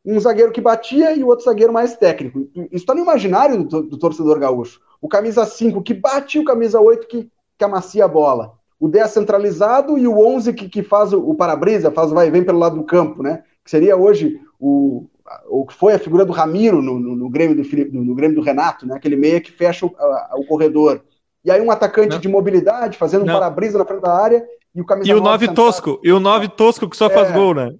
[0.05, 2.41] Um zagueiro que batia e o outro zagueiro mais técnico.
[2.55, 4.79] Isso está no imaginário do, do, torcedor gaúcho.
[5.01, 8.53] O camisa 5 que bate e o camisa 8 que, que amacia a bola.
[8.79, 12.31] O 10 centralizado e o 11 que, que faz o, o para-brisa, faz vai e
[12.31, 13.43] vem pelo lado do campo, né?
[13.65, 15.07] Que seria hoje o,
[15.49, 18.15] o que foi a figura do Ramiro no, no, no Grêmio do Filipe, no, no,
[18.15, 18.95] Grêmio do Renato, né?
[18.95, 21.03] Aquele meia que fecha o, a, o corredor.
[21.45, 22.19] E aí um atacante Não.
[22.19, 23.35] de mobilidade, fazendo Não.
[23.35, 26.21] um para-brisa na frente da área, e o camisa E o 9 tosco, e o
[26.21, 27.75] 9 tosco que só faz é, gol, né?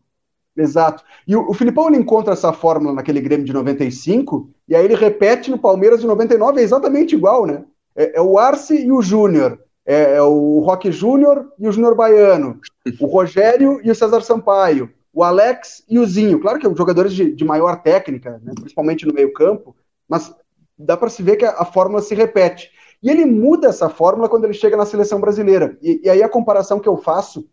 [0.57, 1.05] Exato.
[1.27, 4.95] E o, o Filipão ele encontra essa fórmula naquele Grêmio de 95, e aí ele
[4.95, 7.65] repete no Palmeiras de 99, é exatamente igual, né?
[7.95, 9.59] É, é o Arce e o Júnior.
[9.87, 12.59] É, é, o Roque Júnior e o Júnior Baiano.
[12.99, 16.41] O Rogério e o César Sampaio o Alex e o Zinho.
[16.41, 19.75] Claro que são jogadores de, de maior técnica, né, principalmente no meio-campo,
[20.09, 20.35] mas
[20.77, 22.71] dá para se ver que a, a, fórmula se repete.
[23.01, 25.79] E ele muda essa fórmula quando ele chega na seleção brasileira.
[25.81, 27.49] E, e aí a comparação que eu faço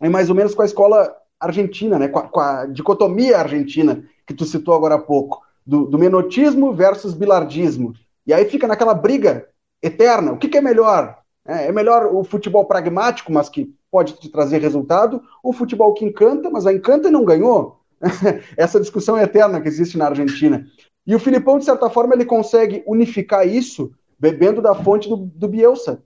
[0.00, 4.04] é mais ou menos com a escola argentina, né, com a, com a dicotomia argentina
[4.26, 7.94] que tu citou agora há pouco, do, do, menotismo versus bilardismo.
[8.26, 9.48] E aí fica naquela briga
[9.82, 10.32] eterna.
[10.32, 11.18] O que, que é melhor?
[11.44, 16.04] É, é melhor o futebol pragmático, mas que pode te trazer resultado, o futebol que
[16.04, 17.80] encanta, mas a encanta não ganhou.
[18.56, 20.64] Essa discussão é eterna que existe na Argentina.
[21.06, 25.48] E o Filipão, de certa forma, ele consegue unificar isso bebendo da fonte do, do
[25.48, 26.02] Bielsa.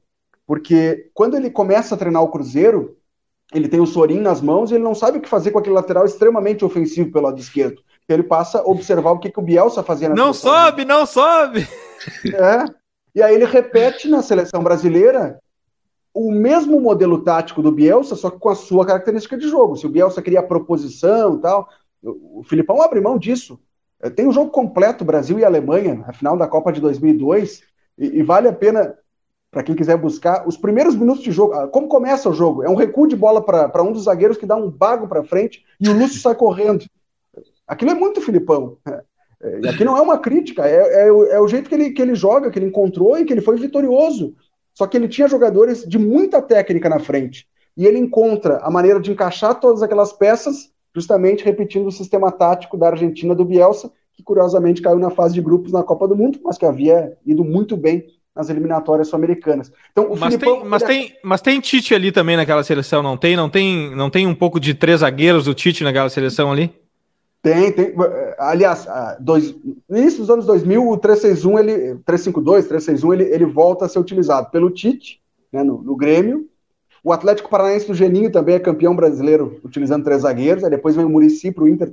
[0.46, 2.96] Porque quando ele começa a treinar o Cruzeiro,
[3.52, 5.74] ele tem o Sorin nas mãos e ele não sabe o que fazer com aquele
[5.74, 7.82] lateral extremamente ofensivo pelo lado esquerdo.
[8.08, 11.66] Ele passa a observar o que, que o Bielsa fazia na Não sobe, não sobe!
[12.26, 12.64] É.
[13.14, 15.40] E aí ele repete na seleção brasileira
[16.14, 19.76] o mesmo modelo tático do Bielsa, só que com a sua característica de jogo.
[19.76, 21.68] Se o Bielsa queria proposição e tal,
[22.00, 23.58] o Filipão abre mão disso.
[24.00, 27.62] É, tem um jogo completo, Brasil e Alemanha, a final da Copa de 2002,
[27.98, 28.96] e, e vale a pena,
[29.50, 31.52] para quem quiser buscar, os primeiros minutos de jogo.
[31.54, 32.62] Ah, como começa o jogo?
[32.62, 35.64] É um recuo de bola para um dos zagueiros que dá um bago para frente
[35.80, 36.84] e o Lúcio sai correndo.
[37.66, 38.78] Aquilo é muito Filipão.
[39.42, 42.14] É, aqui não é uma crítica, é, é, é, o jeito que ele, que ele
[42.14, 44.34] joga, que ele encontrou e que ele foi vitorioso.
[44.74, 47.46] Só que ele tinha jogadores de muita técnica na frente.
[47.76, 52.76] E ele encontra a maneira de encaixar todas aquelas peças, justamente repetindo o sistema tático
[52.76, 56.38] da Argentina do Bielsa, que curiosamente caiu na fase de grupos na Copa do Mundo,
[56.44, 59.72] mas que havia ido muito bem nas eliminatórias sul-americanas.
[59.92, 60.92] Então, mas, Filipão, tem, mas, ele...
[60.92, 63.36] tem, mas tem Tite ali também naquela seleção, não tem?
[63.36, 66.72] Não tem, não tem um pouco de três zagueiros do Tite naquela seleção ali?
[67.44, 67.94] Tem, tem.
[68.38, 68.86] Aliás,
[69.20, 69.54] dois,
[69.86, 73.98] no início dos anos 2000, o 361, ele, 352, 361, ele, ele volta a ser
[73.98, 75.20] utilizado pelo Tite,
[75.52, 76.48] né, no, no Grêmio.
[77.04, 80.64] O Atlético Paranaense do Geninho também é campeão brasileiro, utilizando três zagueiros.
[80.64, 81.92] Aí depois vem o Murici para o Inter,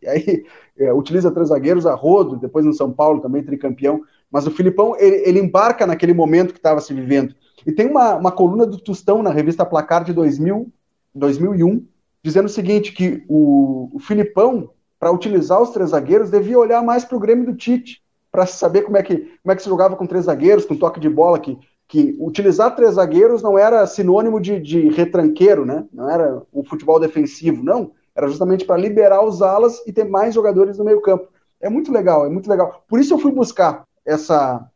[0.00, 0.44] e aí
[0.78, 4.02] é, utiliza três zagueiros, a Rodo, depois no São Paulo também tricampeão.
[4.30, 7.34] Mas o Filipão, ele, ele embarca naquele momento que estava se vivendo.
[7.66, 10.72] E tem uma, uma coluna do Tostão na revista Placar de 2000,
[11.12, 11.84] 2001,
[12.22, 14.70] dizendo o seguinte, que o, o Filipão
[15.02, 18.82] para utilizar os três zagueiros, devia olhar mais para o Grêmio do Tite, para saber
[18.82, 21.40] como é, que, como é que se jogava com três zagueiros, com toque de bola,
[21.40, 25.84] que, que utilizar três zagueiros não era sinônimo de, de retranqueiro, né?
[25.92, 27.90] não era um futebol defensivo, não.
[28.14, 31.26] Era justamente para liberar os alas e ter mais jogadores no meio campo.
[31.60, 32.84] É muito legal, é muito legal.
[32.86, 34.70] Por isso eu fui buscar essa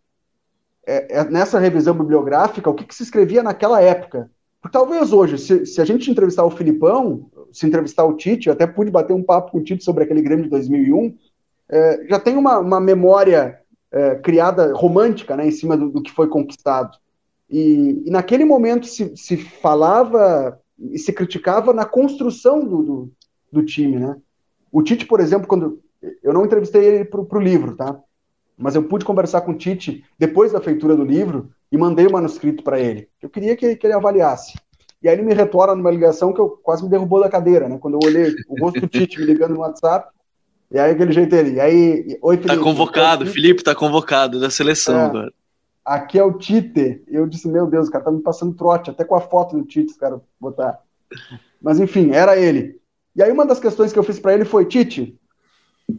[0.84, 4.28] é, é, nessa revisão bibliográfica o que, que, se escrevia naquela época.
[4.60, 8.52] Porque talvez hoje, se, se a gente entrevistar o Filipão, se entrevistar o Tite, eu
[8.52, 11.16] até pude bater um papo com o Tite sobre aquele Grêmio de 2001,
[11.68, 16.12] é, já tem uma, uma memória é, criada romântica né, em cima do, do que
[16.12, 16.96] foi conquistado.
[17.48, 23.12] E, e, naquele momento se, se falava e se criticava na construção do, do,
[23.52, 23.98] do, time.
[23.98, 24.16] Né?
[24.70, 25.80] O Tite, por exemplo, quando.
[26.22, 27.98] Eu não entrevistei ele para o livro, tá?
[28.56, 32.12] Mas eu pude conversar com o Tite depois da feitura do livro e mandei o
[32.12, 33.08] manuscrito para ele.
[33.20, 34.54] Eu queria que, que ele avaliasse.
[35.06, 37.78] E aí ele me retorna numa ligação que eu quase me derrubou da cadeira, né?
[37.78, 40.10] Quando eu olhei o rosto do Tite me ligando no WhatsApp,
[40.68, 42.56] e aí aquele jeito ele, e aí, oi Felipe.
[42.56, 45.32] Tá convocado, é Felipe tá convocado da seleção é, agora.
[45.84, 47.04] Aqui é o Tite.
[47.06, 49.64] Eu disse, meu Deus, o cara tá me passando trote, até com a foto do
[49.64, 50.80] Tite, os caras botar.
[51.62, 52.80] Mas enfim, era ele.
[53.14, 55.16] E aí uma das questões que eu fiz para ele foi, Tite,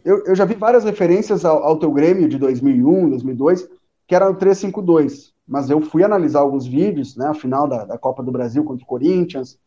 [0.04, 3.70] eu, eu já vi várias referências ao, ao teu Grêmio de 2001, 2002,
[4.06, 7.98] que era o 352 mas eu fui analisar alguns vídeos, né, a final da, da
[7.98, 9.58] Copa do Brasil contra o Corinthians,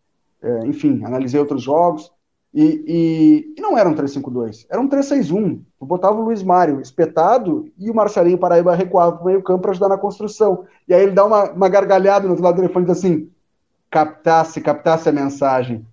[0.41, 2.11] é, enfim, analisei outros jogos,
[2.53, 5.61] e, e, e não era um 3-5-2, era um 3-6-1.
[5.79, 9.61] Eu botava o Luiz Mário espetado e o Marcelinho Paraíba recuava para o meio campo
[9.61, 10.65] para ajudar na construção.
[10.87, 13.29] E aí ele dá uma, uma gargalhada no outro lado do telefone e diz assim,
[13.89, 15.85] captasse, captasse a mensagem.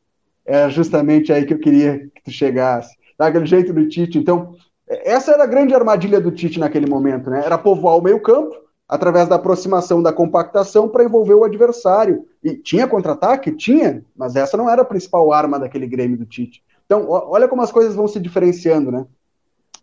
[0.44, 2.96] É justamente aí que eu queria que tu chegasse.
[3.16, 4.18] Daquele jeito do Tite.
[4.18, 4.54] Então,
[4.88, 7.42] essa era a grande armadilha do Tite naquele momento, né?
[7.44, 8.56] Era povoar o meio campo,
[8.88, 12.24] através da aproximação da compactação para envolver o adversário.
[12.42, 13.52] E tinha contra-ataque?
[13.52, 16.62] Tinha, mas essa não era a principal arma daquele Grêmio do Tite.
[16.86, 19.06] Então, olha como as coisas vão se diferenciando, né?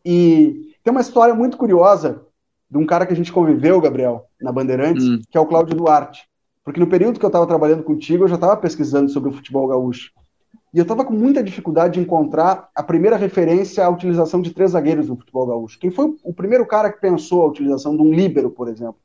[0.04, 2.22] E tem uma história muito curiosa
[2.70, 5.22] de um cara que a gente conviveu, Gabriel, na Bandeirantes, hum.
[5.30, 6.28] que é o Cláudio Duarte.
[6.64, 9.68] Porque no período que eu estava trabalhando contigo, eu já estava pesquisando sobre o futebol
[9.68, 10.12] gaúcho.
[10.76, 14.72] E eu estava com muita dificuldade de encontrar a primeira referência à utilização de três
[14.72, 15.80] zagueiros no futebol gaúcho.
[15.80, 18.98] Quem foi o primeiro cara que pensou a utilização de um líbero, por exemplo?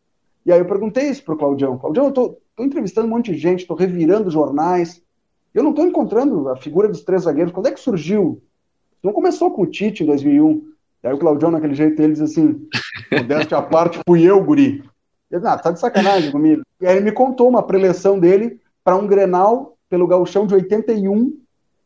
[0.44, 1.78] E aí eu perguntei isso para o Claudião.
[1.78, 5.00] Claudião, eu estou entrevistando um monte de gente, estou revirando jornais.
[5.54, 7.52] Eu não estou encontrando a figura dos três zagueiros.
[7.52, 8.42] Quando é que surgiu?
[9.00, 10.72] Não começou com o Tite em 2001.
[11.04, 12.66] E aí o Claudião, naquele jeito, ele diz assim:
[13.12, 14.82] modéstia à parte, fui eu, guri.
[15.30, 16.62] Ele, ah, tá de sacanagem comigo.
[16.80, 21.38] E aí ele me contou uma preleção dele para um Grenal pelo Gauchão de 81,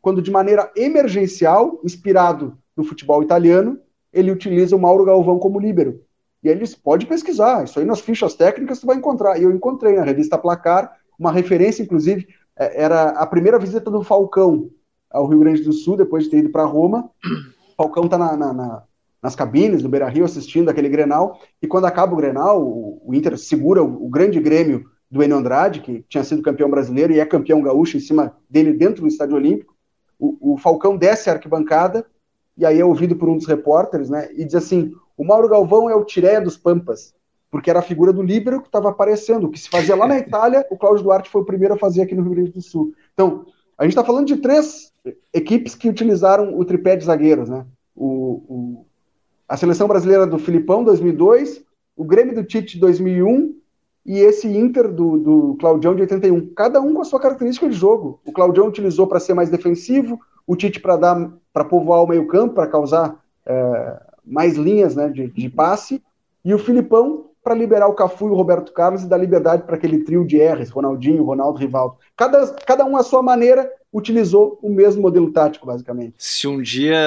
[0.05, 3.79] quando de maneira emergencial, inspirado no futebol italiano,
[4.13, 5.99] ele utiliza o Mauro Galvão como líbero.
[6.43, 9.39] E ele disse, pode pesquisar, isso aí nas fichas técnicas você vai encontrar.
[9.39, 14.03] E eu encontrei na revista Placar, uma referência, inclusive, é, era a primeira visita do
[14.03, 14.69] Falcão
[15.09, 17.09] ao Rio Grande do Sul, depois de ter ido para Roma.
[17.71, 18.83] O Falcão está na, na, na,
[19.23, 23.35] nas cabines do Beira-Rio assistindo aquele Grenal, e quando acaba o Grenal, o, o Inter
[23.39, 27.25] segura o, o grande Grêmio do Enio Andrade, que tinha sido campeão brasileiro e é
[27.25, 29.74] campeão gaúcho em cima dele dentro do Estádio Olímpico,
[30.19, 32.05] o, o Falcão desce a arquibancada
[32.57, 34.29] e aí é ouvido por um dos repórteres, né?
[34.33, 37.13] E diz assim: o Mauro Galvão é o Tiré dos Pampas,
[37.51, 39.49] porque era a figura do líbero que estava aparecendo.
[39.49, 42.15] Que se fazia lá na Itália, o Cláudio Duarte foi o primeiro a fazer aqui
[42.15, 42.93] no Rio Grande do Sul.
[43.13, 43.45] Então,
[43.77, 44.93] a gente está falando de três
[45.33, 47.65] equipes que utilizaram o tripé de zagueiros, né?
[47.95, 48.85] O, o,
[49.47, 51.63] a seleção brasileira do Filipão, 2002,
[51.95, 53.55] o Grêmio do Tite, 2001
[54.05, 56.53] e esse Inter do, do Claudião de 81.
[56.53, 58.19] Cada um com a sua característica de jogo.
[58.23, 62.53] O Claudião utilizou para ser mais defensivo, o Tite para dar para povoar o meio-campo,
[62.53, 66.03] para causar é, mais linhas né, de, de, passe,
[66.43, 69.75] e o Filipão para liberar o Cafu e o Roberto Carlos e dar liberdade para
[69.75, 71.95] aquele trio de R's, Ronaldinho, Ronaldo, Rivaldo.
[72.17, 76.15] Cada, cada um à sua maneira, utilizou o mesmo modelo tático, basicamente.
[76.17, 76.97] Se um dia,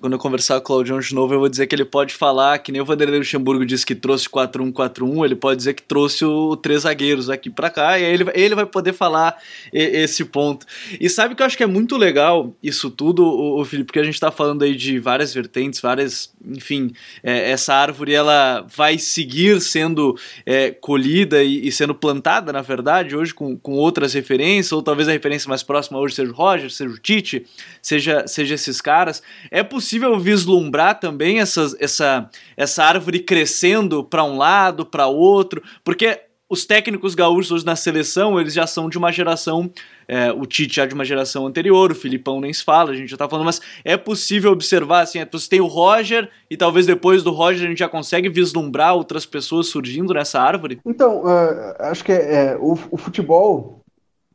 [0.00, 2.58] quando eu conversar com o Claudião de novo, eu vou dizer que ele pode falar,
[2.58, 6.56] que nem o Vanderlei Luxemburgo disse que trouxe 4-1-4-1, ele pode dizer que trouxe o
[6.56, 9.36] três zagueiros aqui para cá, e aí ele, ele vai poder falar
[9.72, 10.64] esse ponto.
[10.98, 14.04] E sabe que eu acho que é muito legal isso tudo, o, Felipe, porque a
[14.04, 19.60] gente tá falando aí de várias vertentes, várias, enfim, é, essa árvore ela vai seguir
[19.60, 24.82] sendo é, colhida e, e, sendo plantada, na verdade, hoje com, com outras referências, ou
[24.82, 27.46] talvez a referência mais próxima hoje seja o Roger, seja o Tite,
[27.80, 29.22] seja, seja esses caras.
[29.50, 36.20] É possível vislumbrar também essas, essa, essa árvore crescendo para um lado, para outro, porque
[36.52, 39.72] os técnicos gaúchos na seleção, eles já são de uma geração,
[40.06, 43.10] é, o Tite já de uma geração anterior, o Filipão nem se fala, a gente
[43.10, 46.84] já tá falando, mas é possível observar, assim, é, você tem o Roger, e talvez
[46.84, 50.78] depois do Roger a gente já consegue vislumbrar outras pessoas surgindo nessa árvore?
[50.84, 53.81] Então, uh, acho que é, o, o, futebol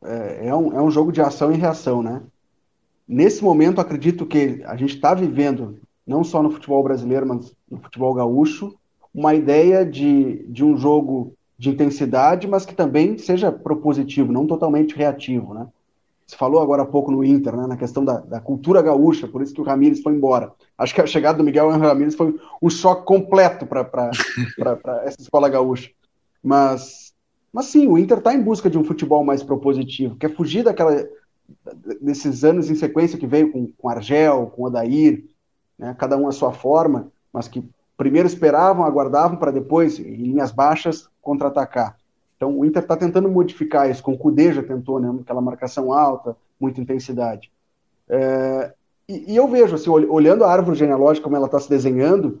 [0.04, 2.22] é, é, um, é um jogo de ação e reação, né?
[3.06, 7.78] Nesse momento, acredito que a gente está vivendo, não só no futebol brasileiro, mas no
[7.78, 8.74] futebol gaúcho,
[9.14, 14.94] uma ideia de, de um jogo de intensidade, mas que também seja propositivo, não totalmente
[14.94, 15.66] reativo, né?
[16.28, 19.40] Você falou agora há pouco no Inter, né, na questão da, da cultura gaúcha, por
[19.40, 20.52] isso que o Ramires foi embora.
[20.76, 24.10] Acho que a chegada do Miguel Ramires foi um choque completo para
[25.04, 25.90] essa escola gaúcha.
[26.42, 27.07] Mas,
[27.52, 31.06] mas sim, o Inter está em busca de um futebol mais propositivo, quer fugir daquela
[32.00, 35.24] desses anos em sequência que veio com, com Argel, com Odair,
[35.78, 37.64] né, cada um a sua forma, mas que
[37.96, 41.96] primeiro esperavam, aguardavam para depois, em linhas baixas, contra-atacar.
[42.36, 45.92] Então o Inter está tentando modificar isso, com o Cudê já tentou, né, aquela marcação
[45.92, 47.50] alta, muita intensidade.
[48.08, 48.72] É,
[49.08, 52.40] e, e, eu vejo, assim, olhando a árvore genealógica, como ela está se desenhando,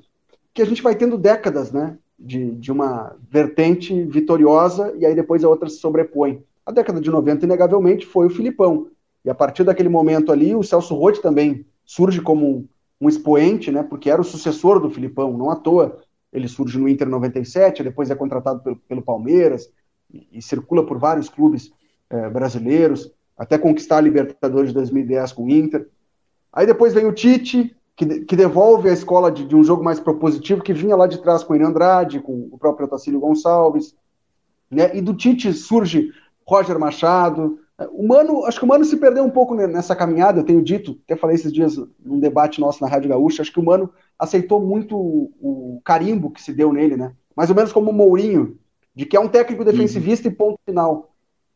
[0.52, 5.44] que a gente vai tendo décadas né, de, de uma vertente vitoriosa e aí depois
[5.44, 6.42] a outra se sobrepõe.
[6.66, 8.88] A década de 90, inegavelmente, foi o Filipão.
[9.24, 12.68] E a partir daquele momento ali, o Celso Rotti também surge como um,
[13.00, 16.00] um expoente, né, porque era o sucessor do Filipão, não à toa
[16.32, 19.70] ele surge no Inter 97, depois é contratado pelo, pelo Palmeiras
[20.12, 21.72] e, e, circula por vários clubes
[22.10, 25.88] é, brasileiros, até conquistar a Libertadores de 2010 com o Inter.
[26.52, 29.98] Aí depois vem o Tite, que, que devolve a escola de, de, um jogo mais
[29.98, 33.92] propositivo, que vinha lá de trás com o Irã Andrade, com o próprio Otacílio Gonçalves,
[34.70, 36.12] né, e do Tite surge
[36.46, 37.58] Roger Machado,
[37.90, 40.96] o Mano, acho que o Mano se perdeu um pouco nessa caminhada, eu tenho dito,
[41.04, 44.60] até falei esses dias num debate nosso na Rádio Gaúcha, acho que o Mano aceitou
[44.60, 47.12] muito o, o carimbo que se deu nele, né?
[47.34, 48.58] Mais ou menos como o Mourinho,
[48.94, 50.32] de que é um técnico defensivista uhum.
[50.32, 51.07] e ponto final.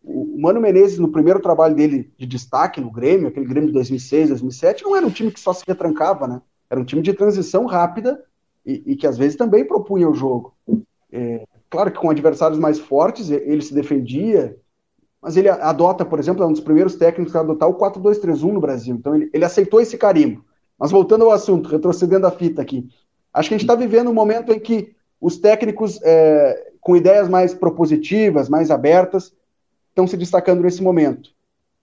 [0.05, 4.31] O Mano Menezes, no primeiro trabalho dele de destaque no Grêmio, aquele Grêmio de 2006,
[4.31, 6.43] 2007, não era um time que só se retrancava, né?
[6.69, 8.23] Era um time de transição rápida
[8.67, 10.55] e, e que às vezes também propunha o jogo.
[11.13, 14.57] É, claro que com adversários mais fortes ele se defendia,
[15.21, 18.61] mas ele adota, por exemplo, é um dos primeiros técnicos a adotar o 4-2-3-1 no
[18.61, 18.97] Brasil.
[18.97, 20.45] Então ele, ele, aceitou esse carimbo.
[20.77, 22.89] Mas voltando ao assunto, retrocedendo a fita aqui,
[23.33, 27.29] acho que a gente está vivendo um momento em que os técnicos é, com ideias
[27.29, 29.33] mais propositivas, mais abertas,
[29.93, 31.31] estão se destacando nesse momento.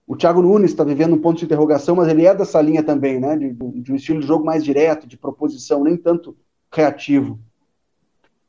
[0.06, 3.20] O Thiago Nunes está vivendo um ponto de interrogação, mas ele é dessa linha também,
[3.20, 3.36] né?
[3.36, 6.36] De, de um estilo de jogo mais direto, de proposição, nem tanto
[6.72, 7.38] reativo.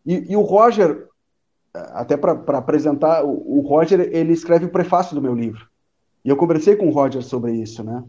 [0.06, 1.08] E, e o Roger
[1.74, 5.68] até para apresentar, o, o, Roger ele escreve o prefácio do meu livro.
[6.24, 8.04] E eu conversei com o Roger sobre isso, né?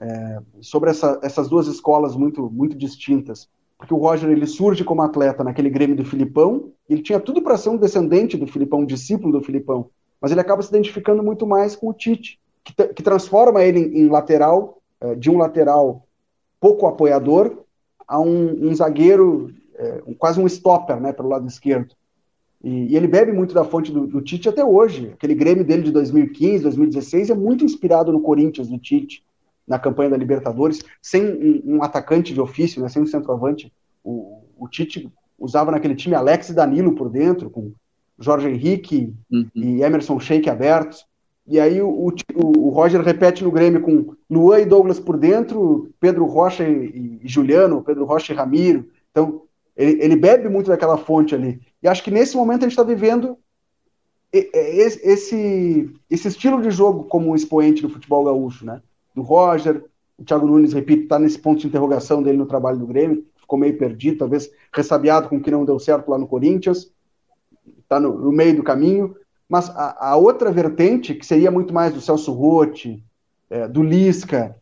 [0.00, 3.48] É, sobre essa, essas duas escolas muito, muito distintas.
[3.76, 7.56] Porque o Roger ele surge como atleta naquele Grêmio do Filipão, ele tinha tudo para
[7.56, 11.46] ser um descendente do Filipão, um discípulo do Filipão, mas ele acaba se identificando muito
[11.46, 16.06] mais com o Tite, que, que transforma ele em, em lateral, é, de um lateral
[16.60, 17.64] pouco apoiador,
[18.06, 21.94] a um, um zagueiro, é, um, quase um stopper, né, pelo lado esquerdo.
[22.62, 25.12] E, e, ele bebe muito da fonte do, do, Tite até hoje.
[25.14, 29.24] Aquele Grêmio dele de 2015, 2016 é muito inspirado no Corinthians, do Tite,
[29.66, 33.72] na campanha da Libertadores, sem um, um atacante de ofício, né, sem um centroavante.
[34.04, 37.72] O, o, Tite usava naquele time Alex e Danilo por dentro, com
[38.20, 39.46] Jorge Henrique uhum.
[39.54, 41.06] e Emerson Sheik abertos.
[41.46, 45.90] E aí o, o, o, Roger repete no Grêmio com Luan e Douglas por dentro,
[45.98, 48.86] Pedro Rocha e, e Juliano, Pedro Rocha e Ramiro.
[49.10, 49.42] Então,
[49.76, 51.60] ele, ele bebe muito daquela fonte ali.
[51.82, 53.36] E acho que nesse momento a gente está vivendo
[54.32, 58.80] esse, esse estilo de jogo como expoente do futebol gaúcho, né?
[59.14, 59.84] Do Roger,
[60.16, 63.58] o Thiago Nunes, repito, está nesse ponto de interrogação dele no trabalho do Grêmio, ficou
[63.58, 66.92] meio perdido, talvez ressabiado com o que não deu certo lá no Corinthians,
[67.90, 69.16] está no, no, meio do caminho,
[69.48, 73.02] mas a, a, outra vertente, que seria muito mais do Celso Rotti,
[73.50, 74.56] é, do Lisca,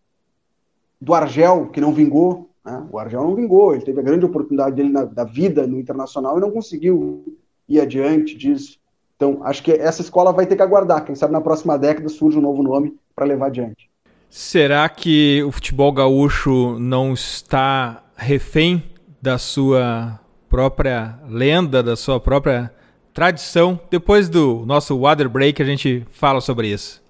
[0.99, 2.87] do Argel, que não vingou, né?
[2.91, 6.39] O Argel não vingou, ele teve a grande oportunidade dele na, da vida no internacional
[6.39, 7.37] e não conseguiu
[7.69, 8.79] ir adiante disso.
[9.15, 11.05] Então, acho que essa escola vai ter que aguardar.
[11.05, 13.91] Quem sabe na próxima década surge um novo nome para levar adiante.
[14.31, 18.85] Será que o futebol gaúcho não está refém
[19.21, 22.73] da sua própria lenda, da sua própria
[23.19, 23.81] tradição?
[23.91, 27.03] Depois do nosso water break a gente fala sobre isso.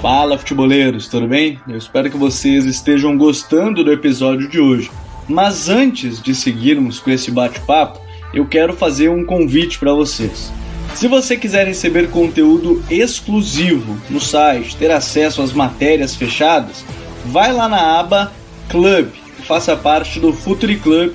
[0.00, 1.60] Fala futeboleiros, tudo bem?
[1.68, 4.90] Eu espero que vocês estejam gostando do episódio de hoje.
[5.28, 8.00] Mas antes de seguirmos com esse bate-papo,
[8.32, 10.50] eu quero fazer um convite para vocês.
[10.94, 16.82] Se você quiser receber conteúdo exclusivo no site, ter acesso às matérias fechadas,
[17.26, 18.32] vai lá na aba
[18.70, 19.08] Club
[19.48, 21.14] faça parte do Futuri Club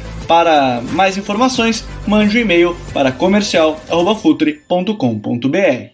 [0.31, 5.89] Para mais informações, mande um e-mail para comercial@futuri.com.br.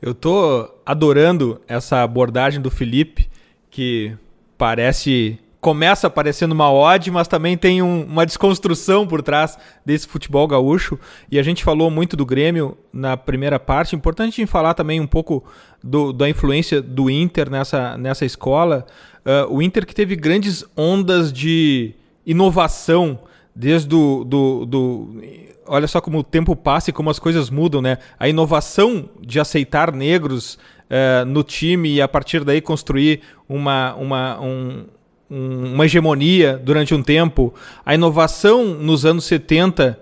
[0.00, 3.28] Eu tô adorando essa abordagem do Felipe,
[3.68, 4.16] que
[4.56, 9.56] parece começa parecendo uma ode, mas também tem um, uma desconstrução por trás
[9.86, 10.98] desse futebol gaúcho.
[11.30, 13.94] E a gente falou muito do Grêmio na primeira parte.
[13.94, 15.44] Importante falar também um pouco
[15.80, 18.84] do, da influência do Inter nessa, nessa escola.
[19.24, 21.94] Uh, o Inter que teve grandes ondas de
[22.26, 23.20] inovação
[23.54, 25.22] desde do, do, do,
[25.64, 27.98] olha só como o tempo passa e como as coisas mudam, né?
[28.18, 30.58] A inovação de aceitar negros
[30.90, 34.86] uh, no time e a partir daí construir uma, uma, um,
[35.32, 37.54] uma hegemonia durante um tempo.
[37.84, 39.98] A inovação nos anos 70,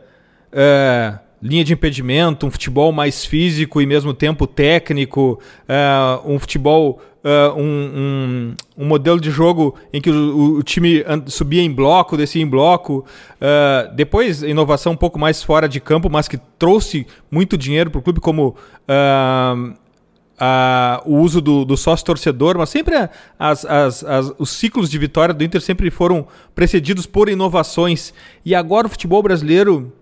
[0.53, 7.01] é, linha de impedimento, um futebol mais físico e mesmo tempo técnico, é, um futebol,
[7.23, 12.17] é, um, um, um, modelo de jogo em que o, o, time subia em bloco,
[12.17, 13.05] descia em bloco.
[13.41, 18.01] É, depois, inovação um pouco mais fora de campo, mas que trouxe muito dinheiro para
[18.01, 18.57] o clube, como
[20.41, 22.97] a, o uso do, do sócio torcedor, mas sempre
[23.39, 28.15] as, as, as, os ciclos de vitória do Inter sempre foram precedidos por inovações.
[28.43, 29.93] E agora o futebol brasileiro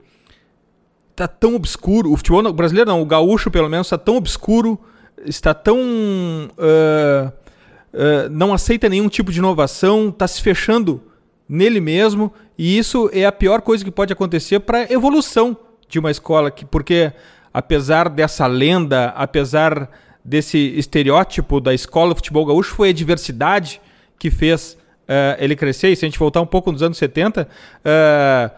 [1.11, 2.13] está tão obscuro.
[2.13, 4.79] O futebol brasileiro, não, o gaúcho pelo menos, está tão obscuro,
[5.27, 5.77] está tão.
[5.77, 11.03] Uh, uh, não aceita nenhum tipo de inovação, está se fechando
[11.49, 12.33] nele mesmo.
[12.57, 15.57] E isso é a pior coisa que pode acontecer para a evolução
[15.89, 17.13] de uma escola, que, porque
[17.53, 19.91] apesar dessa lenda, apesar
[20.25, 23.81] desse estereótipo da escola do futebol gaúcho foi a diversidade
[24.19, 24.77] que fez
[25.09, 25.89] uh, ele crescer.
[25.89, 27.47] E se a gente voltar um pouco nos anos 70, uh,
[27.85, 28.51] eh,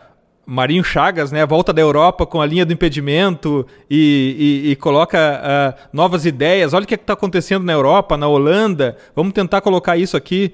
[0.45, 5.19] Marinho Chagas, né, volta da Europa com a linha do impedimento e, e, e coloca
[5.19, 6.75] uh, novas ideias.
[6.75, 8.97] Olha o que é está acontecendo na Europa, na Holanda.
[9.15, 10.53] Vamos tentar colocar isso aqui.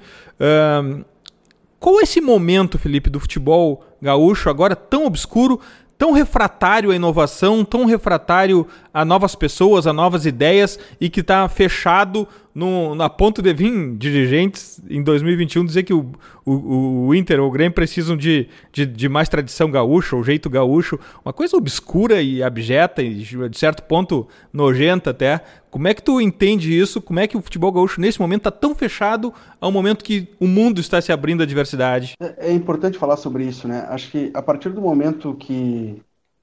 [1.78, 5.60] Qual é esse momento, Felipe, do futebol gaúcho agora tão obscuro,
[5.98, 11.48] tão refratário à inovação, tão refratário a novas pessoas, a novas ideias e que está
[11.48, 16.10] fechado no, na ponto de vir dirigentes em 2021 dizer que o,
[16.42, 20.48] o, o Inter ou o Grêmio precisam de, de, de, mais tradição gaúcha, ou jeito
[20.48, 25.42] gaúcho, uma coisa obscura e abjeta e de certo ponto nojenta até.
[25.70, 27.02] Como é que tu entende isso?
[27.02, 30.46] Como é que o futebol gaúcho nesse momento está tão fechado ao momento que o
[30.46, 32.14] mundo está se abrindo à diversidade?
[32.18, 33.86] É, é importante falar sobre isso, né?
[33.90, 36.00] Acho que a partir do momento que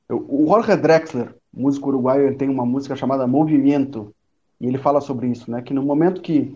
[0.08, 4.14] o Jorge Drexler, músico uruguaio, tem uma música chamada Movimento,
[4.60, 5.62] e ele fala sobre isso, né?
[5.62, 6.56] Que no momento que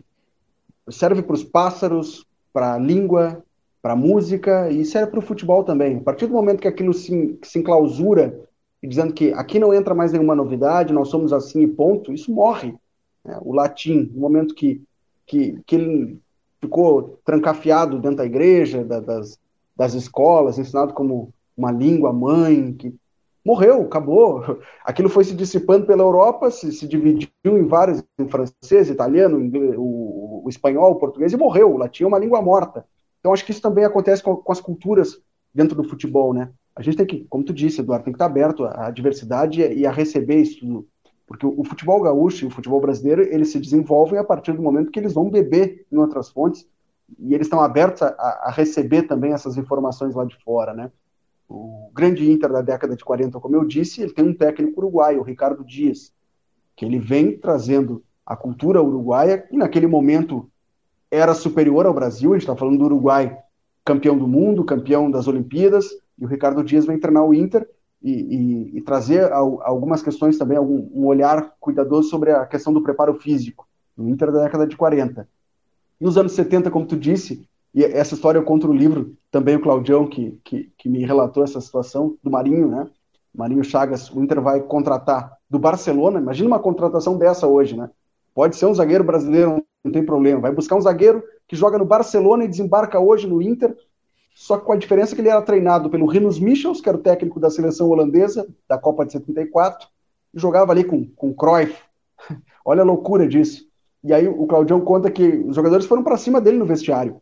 [0.89, 3.43] serve para os pássaros, para a língua,
[3.81, 5.97] para a música e serve para o futebol também.
[5.97, 8.47] A partir do momento que aquilo se, se enclausura
[8.83, 12.75] dizendo que aqui não entra mais nenhuma novidade, nós somos assim e ponto, isso morre.
[13.23, 13.37] Né?
[13.41, 14.81] O latim, no momento que,
[15.25, 16.19] que, que ele
[16.61, 19.39] ficou trancafiado dentro da igreja, da, das,
[19.75, 22.93] das escolas, ensinado como uma língua mãe, que
[23.47, 24.59] morreu, acabou.
[24.83, 29.75] Aquilo foi se dissipando pela Europa, se, se dividiu em vários, em francês, italiano, inglês,
[29.77, 31.73] o, o, espanhol, o português, e morreu.
[31.73, 32.85] O latim é uma língua morta.
[33.19, 35.17] Então, acho que isso também acontece com, com, as culturas
[35.53, 36.49] dentro do futebol, né?
[36.75, 39.85] A gente tem que, como tu disse, Eduardo, tem que estar aberto à, diversidade e
[39.85, 40.87] a receber isso tudo.
[41.25, 44.61] Porque o, o futebol gaúcho e o futebol brasileiro, eles se desenvolvem a partir do
[44.61, 46.67] momento que eles vão beber em outras fontes
[47.17, 48.09] e eles estão abertos a,
[48.43, 50.91] a receber também essas informações lá de fora, né?
[51.49, 55.21] O grande Inter da década de 40, como eu disse, ele tem um técnico uruguaio,
[55.21, 56.13] o Ricardo Dias,
[56.75, 60.49] que ele vem trazendo a cultura uruguaia, e naquele momento
[61.09, 63.37] era superior ao Brasil, a gente está falando do Uruguai
[63.85, 65.89] campeão do mundo, campeão das Olimpíadas,
[66.19, 67.65] e o Ricardo Dias vem treinar o Inter
[68.03, 72.83] e, e, e trazer algumas questões também, algum, um olhar cuidadoso sobre a questão do
[72.83, 73.65] preparo físico.
[73.95, 75.27] no Inter da década de 40.
[75.99, 79.61] Nos anos 70, como tu disse, e essa história eu conto no livro, também o
[79.61, 82.89] Claudião, que, que, que me relatou essa situação, do Marinho, né?
[83.31, 87.87] Marinho Chagas, o Inter vai contratar do Barcelona, imagina uma contratação dessa hoje, né?
[88.33, 90.41] Pode ser um zagueiro brasileiro, não tem problema.
[90.41, 93.77] Vai buscar um zagueiro que joga no Barcelona e desembarca hoje no Inter,
[94.33, 97.01] só que com a diferença que ele era treinado pelo Rinus Michels, que era o
[97.01, 99.87] técnico da seleção holandesa, da Copa de 74,
[100.33, 101.79] e jogava ali com, com Cruyff.
[102.65, 103.67] Olha a loucura disso.
[104.03, 107.21] E aí o Claudião conta que os jogadores foram para cima dele no vestiário.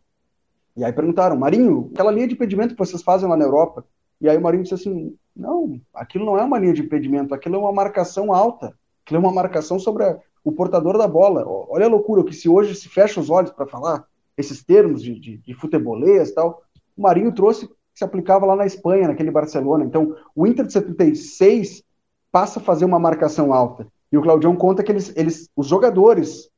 [0.76, 3.84] E aí perguntaram, Marinho, aquela linha de impedimento que vocês fazem lá na Europa?
[4.20, 7.56] E aí o Marinho disse assim, não, aquilo não é uma linha de impedimento, aquilo
[7.56, 8.74] é uma marcação alta,
[9.04, 11.44] aquilo é uma marcação sobre a, o portador da bola.
[11.46, 14.04] Olha a loucura, que se hoje se fecha os olhos para falar
[14.36, 16.62] esses termos de, de, de futebolês e tal,
[16.96, 19.84] o Marinho trouxe que se aplicava lá na Espanha, naquele Barcelona.
[19.84, 21.82] Então, o Inter de 76
[22.30, 23.86] passa a fazer uma marcação alta.
[24.12, 26.50] E o Claudião conta que eles, eles, os jogadores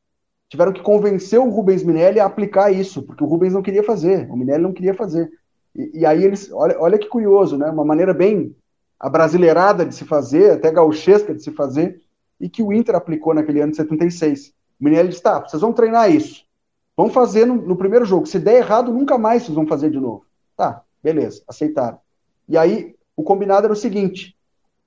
[0.48, 4.28] tiveram que convencer o Rubens Minelli a aplicar isso, porque o Rubens não queria fazer,
[4.30, 5.30] o Minelli não queria fazer.
[5.74, 7.70] E, e aí eles, olha, olha que curioso, né?
[7.70, 8.56] Uma maneira bem
[8.98, 12.00] abrasileirada de se fazer, até gauchesca de se fazer,
[12.40, 14.48] e que o Inter aplicou naquele ano de 76.
[14.80, 16.44] O Minelli disse: tá, vocês vão treinar isso.
[16.96, 18.26] Vão fazer no, no, primeiro jogo.
[18.26, 20.24] Se der errado, nunca mais vocês vão fazer de novo.
[20.56, 21.98] Tá, beleza, aceitaram.
[22.48, 24.34] E aí, o combinado era o seguinte: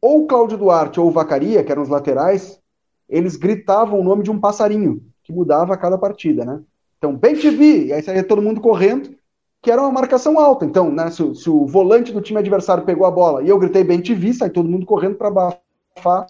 [0.02, 2.60] ou Cláudio Duarte ou Vacaria, que eram os laterais,
[3.08, 6.62] eles gritavam o nome de um passarinho que mudava a cada partida, né?
[6.98, 9.16] Então, bem TV, e aí saía todo mundo correndo,
[9.62, 10.66] que era uma marcação alta.
[10.66, 13.84] Então, né, se, se, o volante do time adversário pegou a bola e eu gritei
[13.84, 16.28] bem TV, sai todo mundo correndo para abafar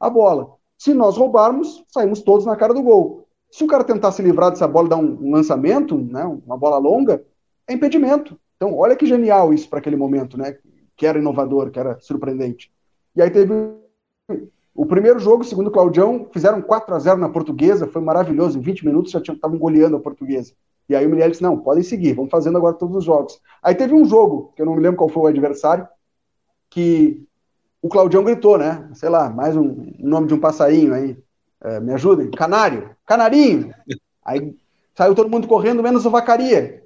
[0.00, 0.54] a bola.
[0.76, 3.26] Se nós roubarmos, saímos todos na cara do gol.
[3.50, 6.56] Se o cara tentar se livrar dessa bola e dar um, um lançamento, né, uma
[6.56, 7.24] bola longa,
[7.66, 8.38] é impedimento.
[8.56, 10.58] Então, olha que genial isso para aquele momento, né?
[10.96, 12.72] Que era inovador, que era surpreendente.
[13.14, 13.52] E aí teve
[14.76, 18.58] o primeiro jogo, segundo o Claudião, fizeram 4 a 0 na portuguesa, foi maravilhoso.
[18.58, 20.52] Em 20 minutos já estavam goleando a portuguesa.
[20.88, 23.40] E aí o Miguel disse: não, podem seguir, vamos fazendo agora todos os jogos.
[23.62, 25.88] Aí teve um jogo, que eu não me lembro qual foi o adversário,
[26.68, 27.26] que
[27.80, 28.88] o Claudião gritou, né?
[28.94, 31.16] Sei lá, mais um, nome de um passarinho aí.
[31.62, 32.30] É, me ajudem.
[32.30, 32.90] Canário.
[33.06, 33.72] Canarinho.
[34.24, 34.56] Aí
[34.92, 36.82] saiu todo mundo correndo, menos o Vacaria.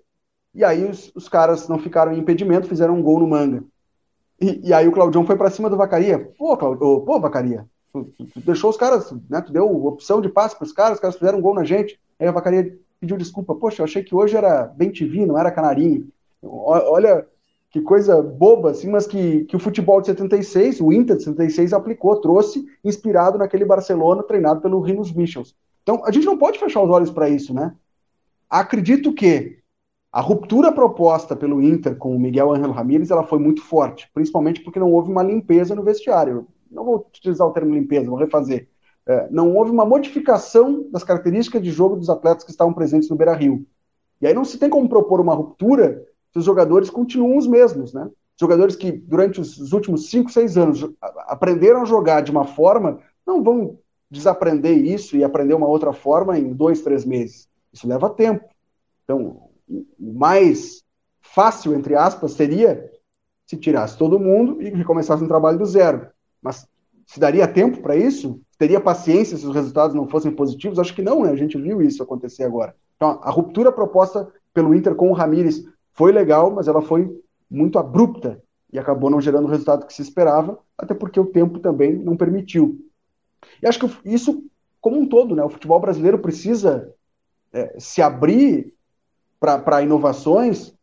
[0.55, 3.65] E aí os, os caras não ficaram em impedimento, fizeram um gol no manga.
[4.39, 6.19] E, e aí o Claudião foi para cima do Vacaria.
[6.37, 9.41] Pô, Claudio, pô, Vacaria, tu, tu, tu, deixou os caras, né?
[9.41, 11.99] Tu deu opção de passe para os caras, os caras fizeram um gol na gente.
[12.19, 13.55] Aí a Vacaria pediu desculpa.
[13.55, 16.09] Poxa, eu achei que hoje era bem TV, não era Canarinho.
[16.43, 17.27] Olha
[17.71, 21.73] que coisa boba, assim, mas que, que o futebol de 76, o Inter de 76
[21.73, 25.55] aplicou, trouxe, inspirado naquele Barcelona treinado pelo Rinos Michels.
[25.83, 27.73] Então, a gente não pode fechar os olhos para isso, né?
[28.49, 29.59] Acredito que
[30.13, 34.61] a ruptura proposta pelo Inter com o Miguel Ángel Ramírez, ela foi muito forte, principalmente
[34.63, 36.49] porque não houve uma limpeza no vestiário.
[36.71, 38.69] Não vou utilizar o termo limpeza, vou refazer.
[39.07, 43.17] É, não houve uma modificação das características de jogo dos atletas que estavam presentes no
[43.17, 43.67] Beira-Rio.
[44.21, 47.93] E aí não se tem como propor uma ruptura se os jogadores continuam os mesmos,
[47.93, 48.09] né?
[48.39, 50.91] Jogadores que durante os últimos 5, 6 anos
[51.27, 53.79] aprenderam a jogar de uma forma, não vão
[54.11, 57.49] desaprender isso e aprender uma outra forma em dois, três meses.
[57.73, 58.49] Isso leva tempo.
[59.05, 60.83] Então, o mais
[61.21, 62.91] fácil, entre aspas, seria
[63.47, 66.09] se tirasse todo mundo e recomeçasse um trabalho do zero.
[66.43, 66.67] Mas
[67.07, 68.41] se daria tempo para isso?
[68.59, 70.79] Teria paciência se os resultados não fossem positivos?
[70.79, 71.31] Acho que não, né?
[71.31, 72.75] A gente viu isso acontecer agora.
[72.97, 77.11] Então, a ruptura proposta pelo Inter com o Ramires foi legal, mas ela foi
[77.51, 81.59] muito abrupta e acabou não gerando o resultado que se esperava, até porque o tempo
[81.59, 82.79] também não permitiu.
[83.63, 84.45] E acho que isso,
[84.81, 86.95] como um todo, né, o futebol brasileiro precisa
[87.53, 88.73] é, se abrir
[89.41, 90.75] para inovações,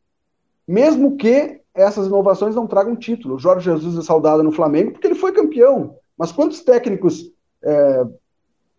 [0.67, 3.35] mesmo que essas inovações não tragam título.
[3.35, 7.31] O Jorge Jesus é saudado no Flamengo porque ele foi campeão, mas quantos técnicos
[7.63, 8.05] é,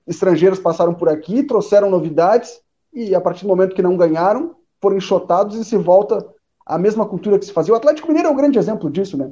[0.07, 2.61] estrangeiros passaram por aqui, trouxeram novidades
[2.93, 6.27] e a partir do momento que não ganharam, foram enxotados e se volta
[6.67, 7.73] à mesma cultura que se fazia.
[7.73, 9.31] O Atlético Mineiro é um grande exemplo disso, né?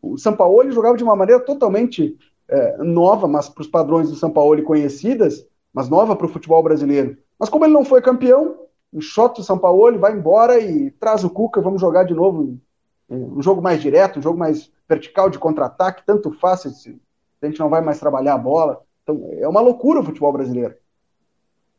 [0.00, 2.16] O São Paulo jogava de uma maneira totalmente
[2.48, 6.62] é, nova, mas para os padrões do São Paulo conhecidas, mas nova para o futebol
[6.62, 7.16] brasileiro.
[7.38, 8.56] Mas como ele não foi campeão,
[8.92, 12.58] enxota o São Paulo, vai embora e traz o Cuca, vamos jogar de novo
[13.08, 16.70] um jogo mais direto, um jogo mais vertical de contra-ataque, tanto fácil,
[17.40, 18.80] a gente não vai mais trabalhar a bola.
[19.02, 20.74] Então, é uma loucura o futebol brasileiro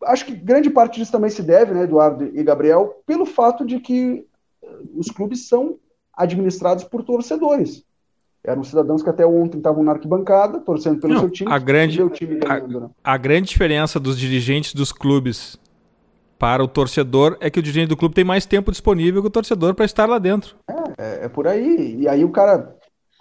[0.06, 3.80] acho que grande parte disso também se deve, né, Eduardo e Gabriel, pelo fato de
[3.80, 4.26] que
[4.62, 5.78] eh, os clubes são
[6.14, 7.84] administrados por torcedores.
[8.44, 11.52] Eram cidadãos que até ontem estavam na arquibancada, torcendo pelo Não, seu time.
[11.52, 12.90] A grande, time ganhando, a, né?
[13.04, 15.58] a grande diferença dos dirigentes dos clubes
[16.44, 19.32] para o torcedor é que o dirigente do clube tem mais tempo disponível que o
[19.32, 20.58] torcedor para estar lá dentro.
[20.68, 21.96] É, é, é, por aí.
[22.02, 22.76] E aí o cara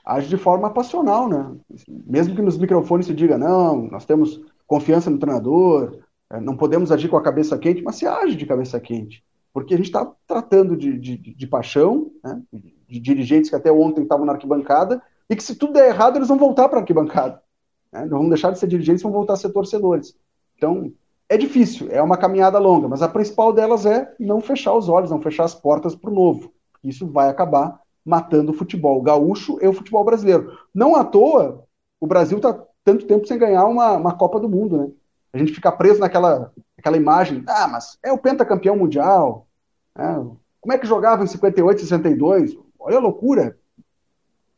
[0.05, 1.53] age de forma passional, né?
[1.89, 5.99] Mesmo que nos microfones se diga, não, nós temos confiança no treinador,
[6.33, 9.23] é, não podemos agir com a cabeça quente, mas se age de cabeça quente,
[9.55, 14.03] porque a gente está tratando de, de, de paixão, né, de dirigentes que até ontem
[14.03, 15.01] estavam na arquibancada,
[15.31, 17.41] e que se tudo der errado, eles vão voltar para a arquibancada.
[17.93, 20.13] Né, não vão deixar de ser dirigentes, vão voltar a ser torcedores.
[20.57, 20.93] Então,
[21.33, 25.11] é difícil, é uma caminhada longa, mas a principal delas é não fechar os olhos,
[25.11, 26.53] não fechar as portas para o novo.
[26.85, 30.59] Isso vai acabar matando o futebol gaúcho e o futebol brasileiro.
[30.75, 31.65] Não à toa,
[31.99, 34.91] o Brasil está tanto tempo sem ganhar uma, uma Copa do Mundo, né?
[35.33, 39.47] A gente fica preso naquela, naquela imagem, ah, mas é o pentacampeão mundial,
[39.97, 40.27] né?
[40.61, 42.59] como é que jogava em 58, 62?
[42.79, 43.57] Olha a loucura.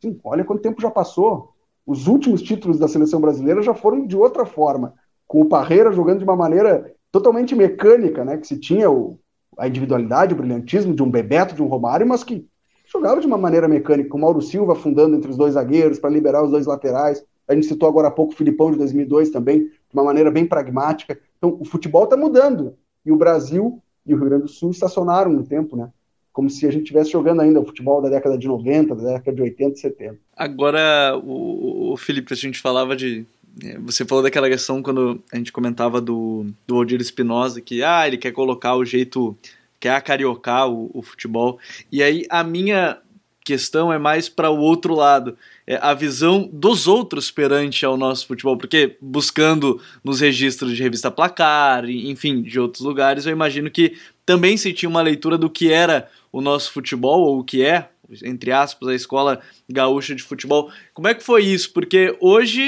[0.02, 1.54] Sim, olha quanto tempo já passou.
[1.86, 4.94] Os últimos títulos da seleção brasileira já foram de outra forma,
[5.26, 8.36] com o Parreira jogando de uma maneira totalmente mecânica, né?
[8.36, 9.18] Que se tinha o,
[9.58, 12.46] a individualidade, o brilhantismo de um Bebeto, de um Romário, mas que
[12.86, 16.10] jogava de uma maneira mecânica, com o Mauro Silva fundando entre os dois zagueiros para
[16.10, 17.24] liberar os dois laterais.
[17.46, 20.46] A gente citou agora há pouco o Filipão de 2002 também, de uma maneira bem
[20.46, 21.18] pragmática.
[21.36, 22.74] Então, o futebol está mudando.
[23.04, 25.90] E o Brasil e o Rio Grande do Sul estacionaram no tempo, né?
[26.32, 29.36] Como se a gente estivesse jogando ainda o futebol da década de 90, da década
[29.36, 30.18] de 80 e 70.
[30.36, 33.24] Agora, o, o Felipe, a gente falava de.
[33.62, 38.06] É, você falou daquela questão quando a gente comentava do, do Odir Espinosa, que ah,
[38.06, 39.36] ele quer colocar o jeito,
[39.78, 41.58] quer acariocar o, o futebol.
[41.90, 42.98] E aí a minha
[43.44, 45.36] questão é mais para o outro lado,
[45.66, 51.10] é a visão dos outros perante ao nosso futebol, porque buscando nos registros de revista
[51.10, 55.70] Placar, enfim, de outros lugares, eu imagino que também se tinha uma leitura do que
[55.70, 57.90] era o nosso futebol, ou o que é,
[58.24, 60.70] entre aspas, a escola gaúcha de futebol.
[60.94, 61.70] Como é que foi isso?
[61.72, 62.62] Porque hoje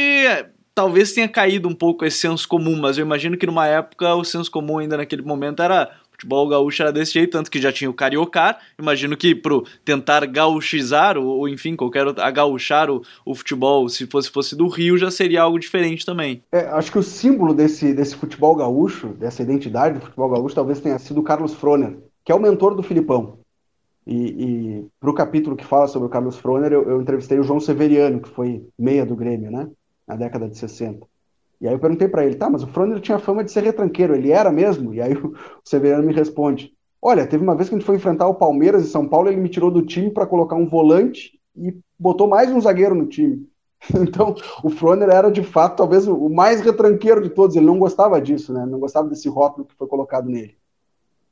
[0.76, 4.22] talvez tenha caído um pouco esse senso comum, mas eu imagino que numa época o
[4.22, 7.88] senso comum ainda naquele momento era futebol gaúcho era desse jeito, tanto que já tinha
[7.88, 8.58] o cariocar.
[8.78, 14.30] Imagino que pro tentar gauchizar, ou, ou enfim, qualquer agauchar o, o futebol, se fosse,
[14.30, 16.42] fosse do Rio, já seria algo diferente também.
[16.52, 20.78] É, acho que o símbolo desse, desse futebol gaúcho, dessa identidade do futebol gaúcho, talvez
[20.80, 23.38] tenha sido o Carlos Froner, que é o mentor do Filipão.
[24.06, 27.42] E, e para o capítulo que fala sobre o Carlos Froner, eu, eu entrevistei o
[27.42, 29.68] João Severiano, que foi meia do Grêmio, né?
[30.06, 31.06] Na década de 60.
[31.60, 34.14] E aí eu perguntei para ele, tá, mas o Froner tinha fama de ser retranqueiro,
[34.14, 34.92] ele era mesmo?
[34.94, 35.34] E aí o,
[35.64, 38.90] Severiano me responde, olha, teve uma vez que a gente foi enfrentar o Palmeiras em
[38.90, 42.60] São Paulo, ele me tirou do time para colocar um volante e botou mais um
[42.60, 43.48] zagueiro no time.
[43.94, 44.34] Então,
[44.64, 48.52] o Froner era de fato talvez o mais retranqueiro de todos, ele não gostava disso,
[48.52, 48.64] né?
[48.64, 50.56] Não gostava desse rótulo que foi colocado nele.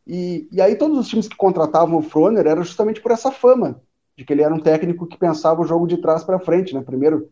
[0.06, 3.80] E, e aí todos os times que contratavam o Froner era justamente por essa fama
[4.16, 6.82] de que ele era um técnico que pensava o jogo de trás para frente, né?
[6.82, 7.30] Primeiro,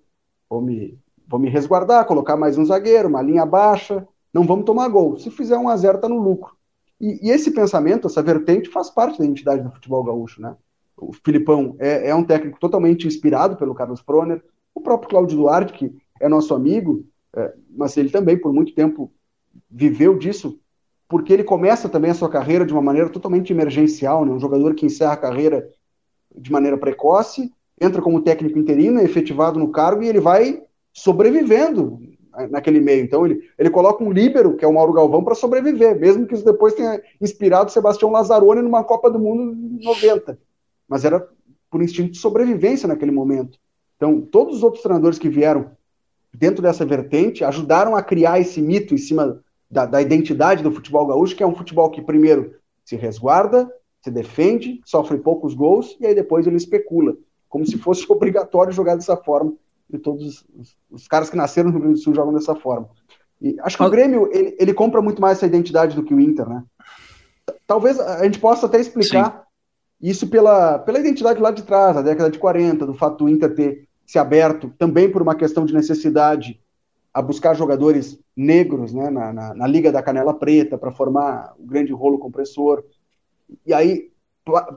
[0.49, 4.89] vou me vou me resguardar, colocar mais um zagueiro, uma linha baixa, não vamos tomar
[4.89, 5.19] gol.
[5.19, 6.55] Se fizer um a zero, tá no lucro.
[7.01, 10.55] E, e, esse pensamento, essa vertente, faz parte da identidade do futebol gaúcho, né?
[10.97, 14.43] O Filipão é, é um técnico totalmente inspirado pelo Carlos Proner,
[14.75, 17.05] o próprio Cláudio Duarte, que é nosso amigo,
[17.35, 19.13] é, mas ele também, por muito tempo,
[19.69, 20.59] viveu disso,
[21.09, 24.33] porque ele começa também a sua carreira de uma maneira totalmente emergencial, né?
[24.33, 25.69] Um jogador que encerra a carreira
[26.35, 30.63] de maneira precoce, entra como técnico interino, é efetivado no cargo e ele vai
[30.93, 31.99] sobrevivendo
[32.51, 33.05] naquele meio.
[33.05, 36.35] Então ele, ele coloca um líbero, que é o Mauro Galvão, para sobreviver, mesmo que
[36.35, 40.39] isso depois tenha inspirado Sebastião Lazzaroni numa Copa do Mundo 90.
[40.89, 41.27] Mas era
[41.71, 43.59] por instinto de sobrevivência naquele momento.
[43.97, 45.71] Então, todos os outros treinadores que vieram
[46.35, 51.07] dentro dessa vertente ajudaram a criar esse mito em cima da, da identidade do futebol
[51.07, 53.71] gaúcho, que é um futebol que primeiro se resguarda,
[54.03, 57.17] se defende, sofre poucos gols e aí depois ele especula,
[57.49, 59.55] como se fosse obrigatório jogar dessa forma
[59.99, 62.89] todos os, os, caras que nasceram no Rio Grande do Sul jogam dessa forma.
[63.41, 66.21] E acho que o Grêmio, ele, ele compra muito mais essa identidade do que o
[66.21, 66.63] Inter, né?
[67.67, 69.31] Talvez a gente possa até explicar
[70.01, 70.09] Sim.
[70.09, 73.55] isso pela, pela identidade lá de trás, a década de 40, do fato do Inter
[73.55, 76.61] ter se aberto também por uma questão de necessidade
[77.13, 81.67] a buscar jogadores negros né, na, na, na Liga da Canela Preta para formar o
[81.67, 82.83] grande rolo compressor.
[83.67, 84.11] E aí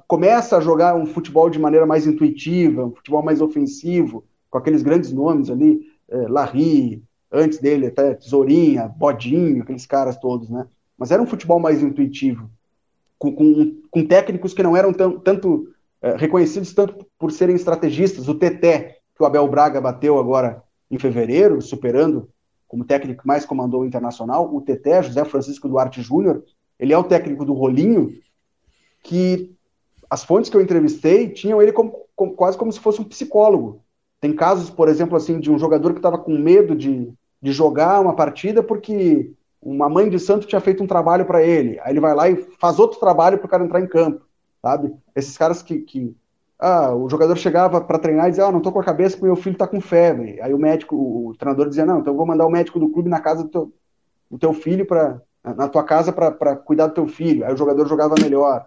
[0.07, 4.81] começa a jogar um futebol de maneira mais intuitiva, um futebol mais ofensivo, com aqueles
[4.81, 10.67] grandes nomes ali, é, Larry, antes dele até Tesourinha, Bodinho, aqueles caras todos, né?
[10.97, 12.49] Mas era um futebol mais intuitivo,
[13.19, 15.67] com, com, com técnicos que não eram tão, tanto
[16.01, 18.27] é, reconhecidos tanto por serem estrategistas.
[18.27, 22.29] O Teté, que o Abel Braga bateu agora em fevereiro, superando
[22.67, 26.43] como técnico que mais comandou o Internacional, o Teté, José Francisco Duarte Júnior,
[26.79, 28.13] ele é o técnico do Rolinho,
[29.03, 29.55] que
[30.09, 33.81] as fontes que eu entrevistei tinham ele como, como, quase como se fosse um psicólogo.
[34.19, 37.11] Tem casos, por exemplo, assim, de um jogador que estava com medo de,
[37.41, 41.79] de jogar uma partida porque uma mãe de santo tinha feito um trabalho para ele.
[41.81, 44.25] Aí ele vai lá e faz outro trabalho para o cara entrar em campo,
[44.61, 44.93] sabe?
[45.15, 46.15] Esses caras que, que
[46.59, 49.25] ah, o jogador chegava para treinar e dizia, ah, não tô com a cabeça porque
[49.25, 50.39] meu filho tá com febre.
[50.41, 53.09] Aí o médico, o, treinador dizia, não, então eu vou mandar o médico do clube
[53.09, 53.73] na casa do teu,
[54.29, 57.45] do teu filho para na tua casa para cuidar do teu filho.
[57.45, 58.65] Aí o jogador jogava melhor.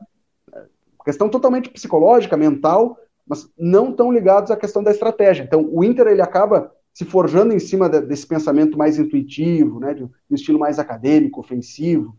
[1.05, 2.97] Questão totalmente psicológica, mental,
[3.29, 5.43] mas não tão ligados à questão da estratégia.
[5.43, 9.95] Então, o Inter ele acaba se forjando em cima de, desse pensamento mais intuitivo, né,
[9.95, 12.17] de um estilo mais acadêmico, ofensivo,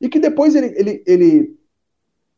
[0.00, 1.56] e que depois ele, ele, ele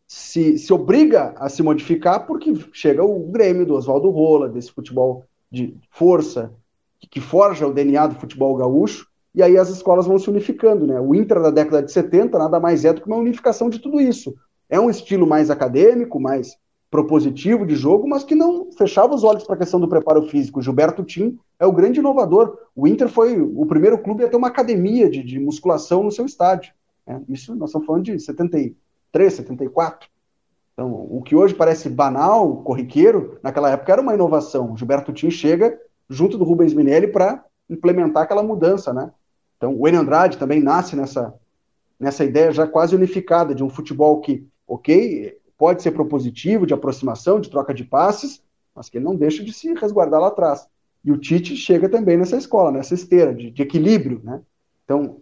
[0.06, 5.24] se, se obriga a se modificar porque chega o Grêmio do Oswaldo Rola, desse futebol
[5.50, 6.52] de força,
[6.98, 10.86] que, que forja o DNA do futebol gaúcho, e aí as escolas vão se unificando,
[10.86, 10.98] né?
[10.98, 14.00] O Inter da década de 70 nada mais é do que uma unificação de tudo
[14.00, 14.34] isso.
[14.68, 16.56] É um estilo mais acadêmico, mais
[16.96, 20.62] propositivo de jogo, mas que não fechava os olhos para a questão do preparo físico.
[20.62, 22.58] Gilberto Tim é o grande inovador.
[22.74, 26.24] O Inter foi o primeiro clube a ter uma academia de, de musculação no seu
[26.24, 26.72] estádio.
[27.06, 27.20] Né?
[27.28, 30.08] Isso nós estamos falando de 73, 74.
[30.72, 34.74] Então, o que hoje parece banal, corriqueiro, naquela época era uma inovação.
[34.74, 35.78] Gilberto Tim chega
[36.08, 39.10] junto do Rubens Minelli para implementar aquela mudança, né?
[39.58, 41.34] Então, o Enio Andrade também nasce nessa,
[42.00, 47.40] nessa ideia já quase unificada de um futebol que, ok, pode ser propositivo, de aproximação,
[47.40, 48.42] de troca de passes,
[48.74, 50.68] mas que ele não deixa de se resguardar lá atrás.
[51.04, 54.40] E o Tite chega também nessa escola, nessa esteira de, de equilíbrio, né?
[54.84, 55.18] Então,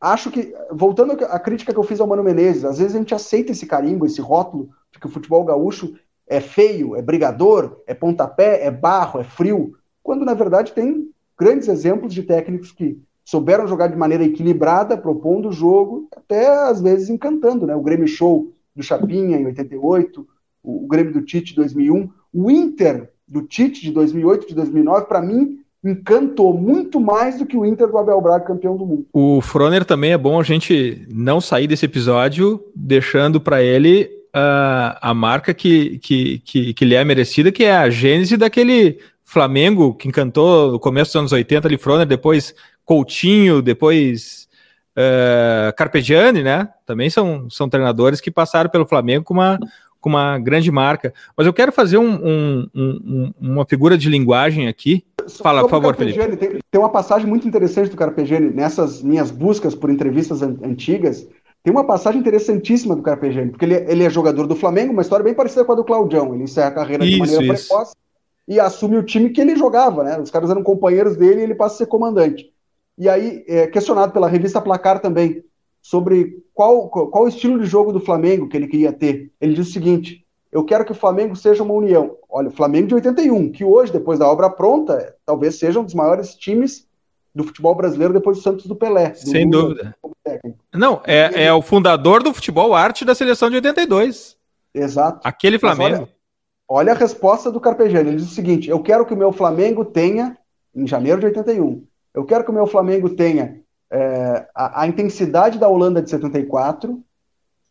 [0.00, 3.14] acho que, voltando à crítica que eu fiz ao Mano Menezes, às vezes a gente
[3.14, 5.94] aceita esse carimbo, esse rótulo de que o futebol gaúcho
[6.26, 11.68] é feio, é brigador, é pontapé, é barro, é frio, quando na verdade tem grandes
[11.68, 17.08] exemplos de técnicos que souberam jogar de maneira equilibrada, propondo o jogo, até às vezes
[17.08, 17.74] encantando, né?
[17.76, 20.26] O Grêmio Show do Chapinha em 88,
[20.62, 25.22] o, Grêmio do Tite de 2001, o Inter do Tite de 2008, de 2009, para
[25.22, 29.06] mim encantou muito mais do que o Inter do Abel Braga campeão do mundo.
[29.12, 34.96] O Froner também é bom a gente não sair desse episódio deixando para ele uh,
[35.00, 39.94] a marca que, que, que, que lhe é merecida, que é a gênese daquele Flamengo
[39.94, 42.54] que encantou no começo dos anos 80 ali, Froner, depois
[42.84, 44.39] Coutinho, depois
[45.00, 46.68] uh, Carpegiani, né?
[46.84, 49.58] Também são, são treinadores que passaram pelo Flamengo com uma,
[50.00, 51.12] com uma grande marca.
[51.36, 55.04] Mas eu quero fazer um, um, um, uma figura de linguagem aqui.
[55.42, 56.36] Fala, por favor, Felipe.
[56.36, 61.26] Tem, tem, uma passagem muito interessante do Carpegiani nessas minhas buscas por entrevistas an antigas.
[61.62, 65.22] Tem uma passagem interessantíssima do Carpegiani, porque ele, ele, é jogador do Flamengo, uma história
[65.22, 66.34] bem parecida com a do Claudião.
[66.34, 67.68] Ele encerra a carreira isso, de maneira isso.
[67.68, 67.94] precoce
[68.48, 70.18] e assume o time que ele jogava, né?
[70.18, 72.50] Os caras eram companheiros dele e ele passa a ser comandante.
[73.00, 75.42] E aí, é, questionado pela revista Placar também,
[75.80, 79.32] sobre qual, qual o estilo de jogo do Flamengo que ele queria ter.
[79.40, 80.22] Ele diz o seguinte:
[80.52, 82.18] eu quero que o Flamengo seja uma união.
[82.28, 85.94] Olha, o Flamengo de 81, que hoje, depois da obra pronta, talvez seja um dos
[85.94, 86.86] maiores times
[87.34, 89.08] do futebol brasileiro depois do Santos do Pelé.
[89.08, 89.96] Do Sem Lula, dúvida.
[90.74, 94.36] Não, é, é o fundador do futebol arte da seleção de 82.
[94.74, 95.26] Exato.
[95.26, 96.02] Aquele Flamengo.
[96.02, 96.08] Olha,
[96.68, 98.10] olha, a resposta do Carpegiani.
[98.10, 100.36] Ele diz o seguinte: eu quero que o meu Flamengo tenha,
[100.74, 101.82] em janeiro de 81,
[102.14, 107.02] eu quero que o meu Flamengo tenha é, a, a, intensidade da Holanda de 74,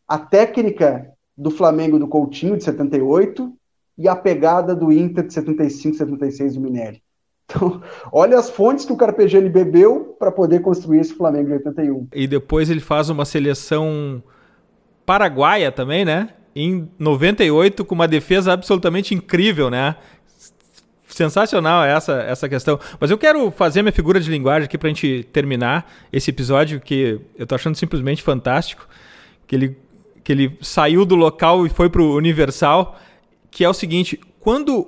[0.07, 3.53] a técnica do Flamengo do Coutinho de 78
[3.97, 7.01] e a pegada do Inter de 75, 76 do Minelli.
[7.45, 7.81] Então,
[8.11, 12.07] olha as fontes que o Carpegiani bebeu para poder construir esse Flamengo de 81.
[12.13, 14.21] E depois ele faz uma seleção
[15.05, 16.29] paraguaia também, né?
[16.55, 19.95] Em 98, com uma defesa absolutamente incrível, né?
[21.19, 22.79] Sensacional essa, essa questão.
[22.99, 26.79] Mas eu quero fazer minha figura de linguagem aqui para a gente terminar esse episódio
[26.79, 28.87] que eu tô achando simplesmente fantástico.
[29.45, 29.77] Que ele,
[30.23, 32.97] que ele saiu do local e foi para o Universal.
[33.51, 34.87] Que é o seguinte: quando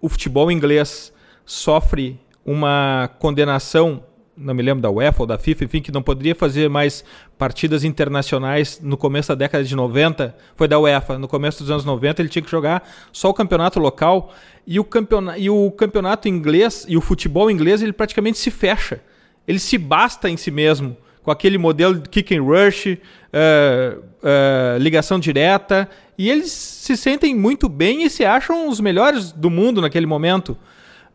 [0.00, 1.12] o futebol inglês
[1.44, 4.04] sofre uma condenação
[4.36, 7.02] não me lembro da UEFA ou da FIFA, enfim, que não poderia fazer mais
[7.38, 11.18] partidas internacionais no começo da década de 90, foi da UEFA.
[11.18, 14.32] No começo dos anos 90 ele tinha que jogar só o campeonato local
[14.66, 19.00] e o campeonato, e o campeonato inglês e o futebol inglês ele praticamente se fecha.
[19.48, 24.78] Ele se basta em si mesmo com aquele modelo de kick and rush, uh, uh,
[24.78, 29.80] ligação direta, e eles se sentem muito bem e se acham os melhores do mundo
[29.80, 30.56] naquele momento.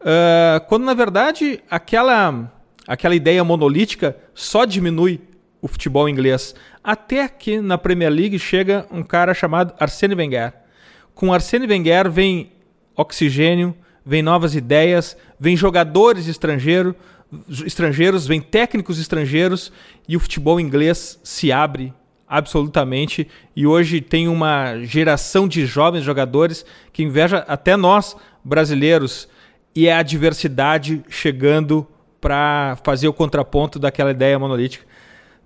[0.02, 2.52] Uh, quando na verdade aquela
[2.92, 5.22] aquela ideia monolítica só diminui
[5.62, 6.54] o futebol inglês.
[6.84, 10.52] Até que na Premier League chega um cara chamado Arsene Wenger.
[11.16, 12.52] Com Arsene Wenger vem
[12.94, 13.74] oxigênio,
[14.06, 16.94] vem novas ideias, vem jogadores estrangeiros,
[17.66, 19.72] estrangeiros, vem técnicos estrangeiros
[20.06, 21.94] e o futebol inglês se abre
[22.28, 23.26] absolutamente
[23.56, 29.30] e hoje tem uma geração de jovens jogadores que inveja até nós brasileiros
[29.74, 31.88] e é a diversidade chegando
[32.22, 34.86] para fazer o contraponto daquela ideia monolítica.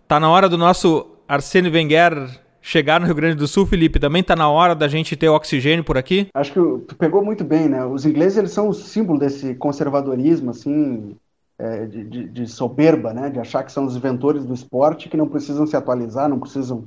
[0.07, 2.29] Tá na hora do nosso Arsene Wenger
[2.61, 3.99] chegar no Rio Grande do Sul, Felipe.
[3.99, 6.27] Também tá na hora da gente ter oxigênio por aqui?
[6.33, 7.85] Acho que tu pegou muito bem, né?
[7.85, 11.15] Os ingleses eles são o símbolo desse conservadorismo, assim,
[11.59, 13.29] é, de, de, de, soberba, né?
[13.29, 16.85] De achar que são os inventores do esporte que não precisam se atualizar, não precisam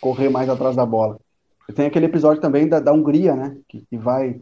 [0.00, 1.18] correr mais atrás da bola.
[1.68, 3.54] E tem aquele episódio também da, da Hungria, né?
[3.68, 4.40] Que, que, vai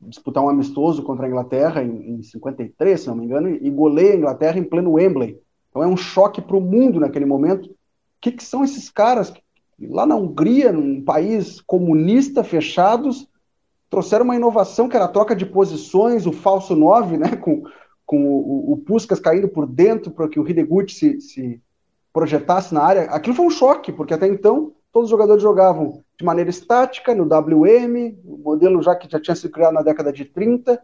[0.00, 4.14] disputar um amistoso contra a Inglaterra em, em 53, se não me engano, e goleia
[4.14, 5.38] a Inglaterra em pleno Wembley.
[5.70, 7.66] Então é um choque para o mundo naquele momento.
[7.66, 7.74] O
[8.20, 9.32] que, que são esses caras
[9.80, 13.28] lá na Hungria, num país comunista, fechados,
[13.88, 17.62] trouxeram uma inovação que era a troca de posições, o falso 9, né, com,
[18.04, 21.60] com o, o Puskas caindo por dentro para que o Hidegut se, se
[22.12, 23.02] projetasse na área.
[23.02, 27.24] Aquilo foi um choque, porque até então todos os jogadores jogavam de maneira estática, no
[27.24, 30.80] WM, o modelo já que já tinha sido criado na década de 30,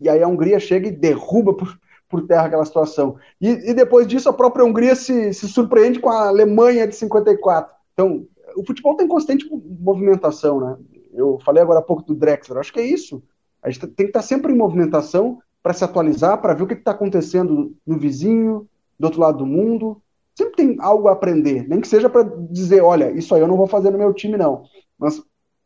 [0.00, 1.78] e aí a Hungria chega e derruba por,
[2.08, 3.16] por terra aquela situação.
[3.38, 7.70] E, e depois disso, a própria Hungria se, se surpreende com a Alemanha de 54.
[7.92, 8.26] Então,
[8.56, 10.76] o futebol tem constante movimentação, né?
[11.12, 13.22] Eu falei agora há pouco do Drexler, acho que é isso.
[13.62, 16.74] A gente tem que estar sempre em movimentação para se atualizar, para ver o que
[16.74, 18.66] está acontecendo no vizinho,
[18.98, 20.00] do outro lado do mundo.
[20.38, 23.56] Sempre tem algo a aprender, nem que seja para dizer, olha, isso aí eu não
[23.56, 24.62] vou fazer no meu time, não.
[24.96, 25.20] Mas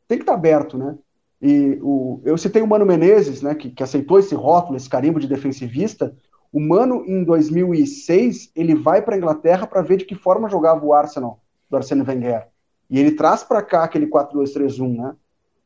[0.09, 0.97] tem que estar tá aberto, né?
[1.43, 5.21] E o, eu citei o Mano Menezes, né, que, que aceitou esse rótulo, esse carimbo
[5.21, 6.17] de defensivista.
[6.51, 10.83] O Mano, em 2006, ele vai para a Inglaterra para ver de que forma jogava
[10.83, 12.49] o Arsenal, do Arsene Wenger.
[12.89, 15.15] E ele traz para cá aquele 4-2-3-1, né?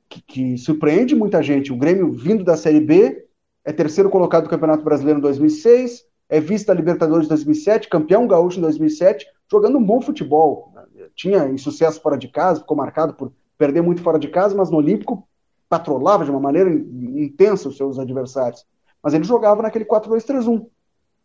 [0.09, 1.73] Que, que, surpreende muita gente.
[1.73, 3.25] O Grêmio vindo da Série B,
[3.65, 8.27] é terceiro colocado do Campeonato Brasileiro em 2006, é vice da Libertadores em 2007, campeão
[8.27, 10.73] gaúcho em 2007, jogando um bom futebol.
[11.15, 14.77] Tinha insucesso fora de casa, ficou marcado por perder muito fora de casa, mas no
[14.77, 15.27] Olímpico
[15.69, 18.67] patrolava de uma maneira intensa os seus adversários.
[19.03, 20.67] Mas ele jogava naquele 4-2-3-1.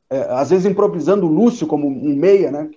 [0.09, 2.69] É, às vezes improvisando o Lúcio como um meia, né?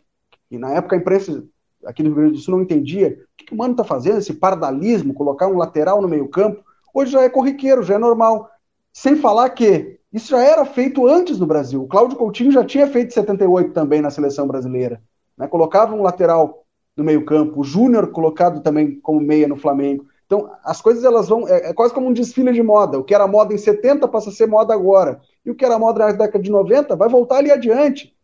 [0.50, 1.44] E na época a imprensa
[1.84, 4.18] aqui no Rio Grande do Sul não entendia o que, que o Mano está fazendo,
[4.18, 6.64] esse pardalismo, colocar um lateral no meio campo.
[6.94, 8.48] Hoje já é corriqueiro, já é normal.
[8.92, 11.82] Sem falar que isso já era feito antes no Brasil.
[11.82, 15.02] O Cláudio Coutinho já tinha feito 78 também na seleção brasileira.
[15.36, 15.46] Né?
[15.48, 16.64] Colocava um lateral
[16.96, 20.06] no meio campo, o Júnior colocado também como meia no Flamengo.
[20.24, 21.48] Então, as coisas elas vão.
[21.48, 22.98] É, é, quase como um desfile de moda.
[22.98, 25.20] O que era moda em 70 passa a ser moda agora.
[25.44, 28.14] E o que era moda na década de 90 vai voltar ali adiante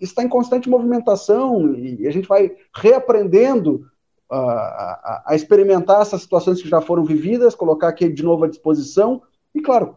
[0.00, 3.86] está em constante movimentação e a gente vai reaprendendo
[4.30, 8.48] uh, a, a, experimentar essas situações que já foram vividas, colocar aqui de novo à
[8.48, 9.22] disposição
[9.54, 9.96] e, claro,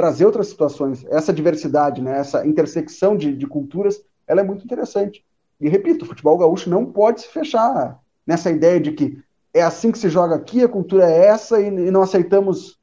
[0.00, 1.04] trazer outras situações.
[1.10, 5.22] Essa diversidade, né, essa intersecção de, de culturas, ela é muito interessante.
[5.60, 9.22] E repito, o futebol gaúcho não pode se fechar nessa ideia de que
[9.52, 12.78] é assim que se joga aqui, a cultura é essa e, e não aceitamos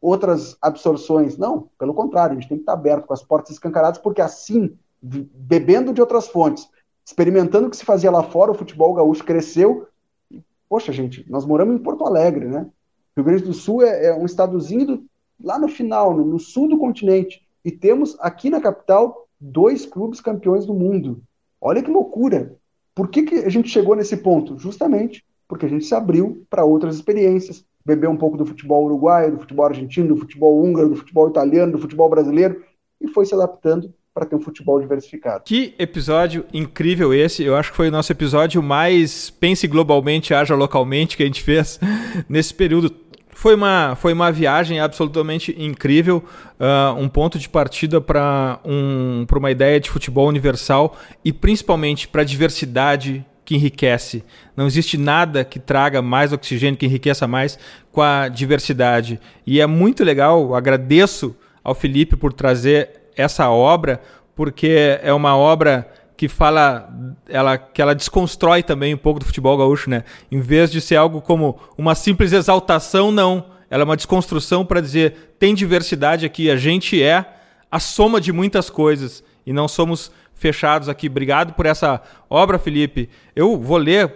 [0.00, 1.36] outras absorções.
[1.36, 4.74] Não, pelo contrário, a gente tem que estar aberto com as portas escancaradas, porque assim
[5.02, 6.66] bebendo de outras fontes,
[7.04, 9.86] experimentando o que se fazia lá fora, o futebol gaúcho cresceu.
[10.30, 12.66] E, poxa, gente, nós moramos em Porto Alegre, né?
[13.14, 15.04] Rio Grande do Sul é, é um estadozinho do,
[15.42, 17.42] lá no final, no, no, sul do continente.
[17.64, 21.22] E temos aqui na capital dois clubes campeões do mundo.
[21.60, 22.56] Olha que loucura!
[22.94, 24.58] Por que, que a gente chegou nesse ponto?
[24.58, 29.32] Justamente porque a gente se abriu para outras experiências, bebeu um pouco do futebol uruguaio,
[29.32, 32.62] do futebol argentino, do futebol húngaro, do futebol italiano, do futebol brasileiro,
[33.00, 35.44] e foi se adaptando para ter um futebol diversificado.
[35.44, 37.42] Que episódio incrível esse!
[37.44, 41.42] Eu acho que foi o nosso episódio mais pense globalmente, haja localmente que a gente
[41.42, 41.80] fez
[42.28, 43.07] nesse período.
[43.38, 46.24] Foi uma, foi uma viagem absolutamente incrível,
[46.58, 52.22] uh, um ponto de partida para um, uma ideia de futebol universal e principalmente para
[52.22, 54.24] a diversidade que enriquece.
[54.56, 57.56] Não existe nada que traga mais oxigênio, que enriqueça mais
[57.92, 59.20] com a diversidade.
[59.46, 61.32] E é muito legal, agradeço
[61.62, 64.00] ao Felipe por trazer essa obra,
[64.34, 65.88] porque é uma obra
[66.18, 66.92] que fala,
[67.28, 70.02] ela, que ela desconstrói também um pouco do futebol gaúcho, né?
[70.32, 73.52] Em vez de ser algo como uma simples exaltação, não.
[73.70, 77.24] Ela é uma desconstrução para dizer tem diversidade aqui, a gente é
[77.70, 81.06] a soma de muitas coisas e não somos fechados aqui.
[81.06, 83.08] Obrigado por essa obra, Felipe.
[83.36, 84.12] Eu vou ler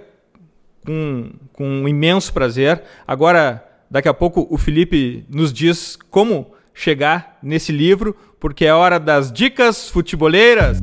[0.84, 2.82] com, com um imenso prazer.
[3.06, 8.98] Agora, daqui a pouco, o Felipe nos diz como chegar nesse livro, porque é hora
[8.98, 10.80] das dicas futeboleiras.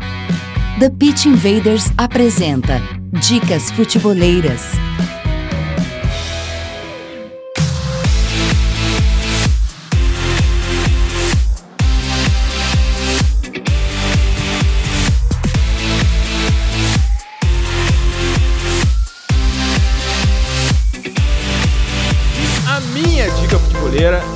[0.79, 2.81] The Pitch Invaders apresenta
[3.21, 4.79] Dicas Futeboleiras.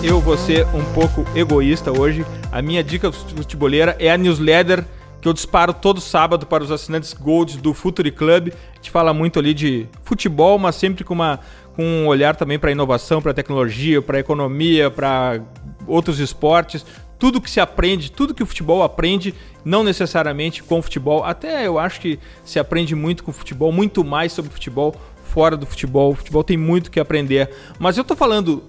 [0.03, 2.25] eu vou ser um pouco egoísta hoje.
[2.51, 4.85] A minha dica futeboleira é a newsletter
[5.23, 8.49] que eu disparo todo sábado para os assinantes Gold do Futuri Club.
[8.49, 11.39] A gente fala muito ali de futebol, mas sempre com, uma,
[11.77, 15.39] com um olhar também para inovação, para tecnologia, para economia, para
[15.87, 16.85] outros esportes
[17.17, 21.23] tudo que se aprende, tudo que o futebol aprende, não necessariamente com o futebol.
[21.23, 24.93] Até eu acho que se aprende muito com o futebol, muito mais sobre futebol
[25.23, 26.11] fora do futebol.
[26.11, 27.49] O futebol tem muito que aprender.
[27.79, 28.61] Mas eu tô falando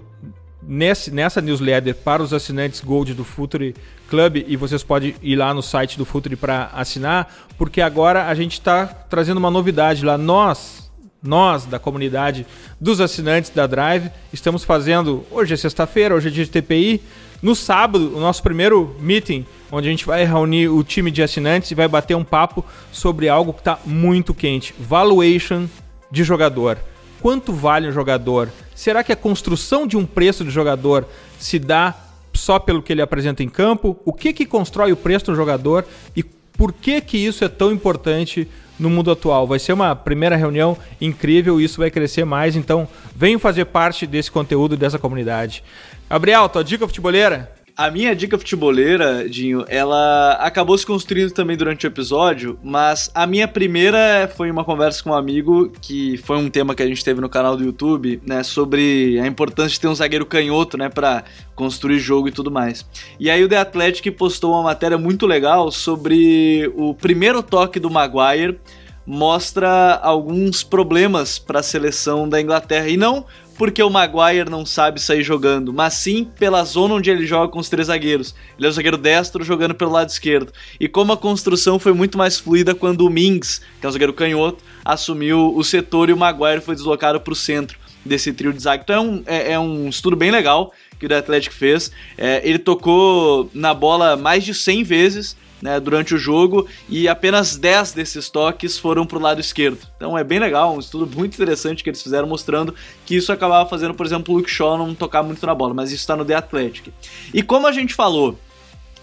[0.67, 3.75] nesse, nessa newsletter para os assinantes Gold do Futuri
[4.09, 8.35] Club e vocês podem ir lá no site do Futuri para assinar, porque agora a
[8.35, 10.17] gente está trazendo uma novidade lá.
[10.17, 10.91] Nós,
[11.21, 12.45] nós da comunidade
[12.79, 15.25] dos assinantes da Drive, estamos fazendo.
[15.31, 17.01] Hoje é sexta-feira, hoje é dia de TPI.
[17.41, 21.69] No sábado, o nosso primeiro meeting, onde a gente vai reunir o time de assinantes
[21.69, 25.67] e vai bater um papo sobre algo que está muito quente: valuation
[26.09, 26.77] de jogador.
[27.21, 28.49] Quanto vale um jogador?
[28.73, 31.07] Será que a construção de um preço de jogador
[31.39, 31.95] se dá
[32.33, 33.97] só pelo que ele apresenta em campo?
[34.05, 35.85] O que, que constrói o preço do jogador
[36.15, 38.47] e por que, que isso é tão importante
[38.79, 39.47] no mundo atual.
[39.47, 44.05] Vai ser uma primeira reunião incrível e isso vai crescer mais, então venham fazer parte
[44.05, 45.63] desse conteúdo dessa comunidade.
[46.09, 47.54] Gabriel, tua dica futeboleira?
[47.77, 53.27] A minha dica futeboleira, Dinho, ela acabou se construindo também durante o episódio, mas a
[53.27, 57.03] minha primeira foi uma conversa com um amigo, que foi um tema que a gente
[57.03, 60.87] teve no canal do YouTube, né, sobre a importância de ter um zagueiro canhoto, né,
[60.87, 62.85] para construir jogo e tudo mais.
[63.19, 67.91] E aí o The Athletic postou uma matéria muito legal sobre o primeiro toque do
[67.91, 68.57] Maguire
[69.05, 73.25] mostra alguns problemas para a seleção da Inglaterra e não
[73.57, 77.59] porque o Maguire não sabe sair jogando, mas sim pela zona onde ele joga com
[77.59, 78.35] os três zagueiros.
[78.57, 80.51] Ele é o zagueiro destro jogando pelo lado esquerdo.
[80.79, 84.13] E como a construção foi muito mais fluida quando o Mings, que é o zagueiro
[84.13, 88.61] canhoto, assumiu o setor e o Maguire foi deslocado para o centro desse trio de
[88.61, 88.83] zague.
[88.83, 91.91] Então é um, é, é um estudo bem legal que o Atlético fez.
[92.17, 97.57] É, ele tocou na bola mais de 100 vezes né, durante o jogo e apenas
[97.57, 99.79] 10 desses toques foram para o lado esquerdo.
[99.95, 102.73] Então é bem legal, um estudo muito interessante que eles fizeram mostrando
[103.05, 105.91] que isso acabava fazendo, por exemplo, o Luke Shaw não tocar muito na bola, mas
[105.91, 106.93] isso está no The Athletic.
[107.33, 108.37] E como a gente falou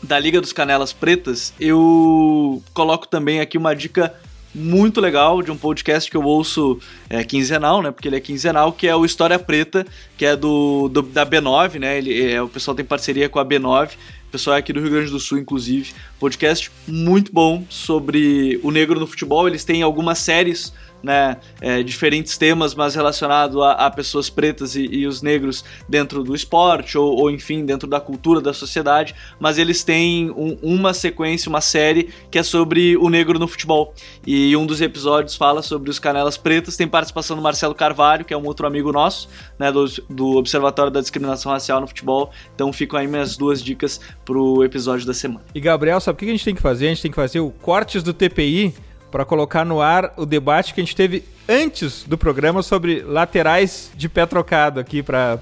[0.03, 4.13] da Liga dos Canelas Pretas, eu coloco também aqui uma dica
[4.55, 6.79] muito legal de um podcast que eu ouço
[7.09, 7.91] é, quinzenal, né?
[7.91, 9.87] Porque ele é quinzenal, que é o História Preta,
[10.19, 11.97] que é do, do da B9, né?
[11.97, 13.93] Ele, é, o pessoal tem parceria com a B9
[14.33, 15.93] pessoal é aqui do Rio Grande do Sul, inclusive.
[16.23, 19.49] Podcast muito bom sobre o negro no futebol.
[19.49, 24.87] Eles têm algumas séries né, é, diferentes temas, mas relacionado a, a pessoas pretas e,
[24.87, 29.15] e, os negros dentro do esporte ou, ou, enfim dentro da cultura da sociedade.
[29.41, 33.95] Mas eles têm um, uma sequência, uma série que é sobre o negro no futebol.
[34.27, 36.77] E um dos episódios fala sobre os canelas pretas.
[36.77, 40.93] Tem participação do Marcelo Carvalho, que é um outro amigo nosso, né, do, do Observatório
[40.93, 42.31] da Discriminação Racial no Futebol.
[42.55, 45.45] Então ficam aí minhas duas dicas pro episódio da semana.
[45.55, 46.87] E Gabriel, sabe o que a gente tem que fazer?
[46.87, 48.75] A gente tem que fazer o cortes do TPI
[49.11, 53.91] para colocar no ar o debate que a gente teve antes do programa sobre laterais
[53.95, 55.39] de pé trocado aqui para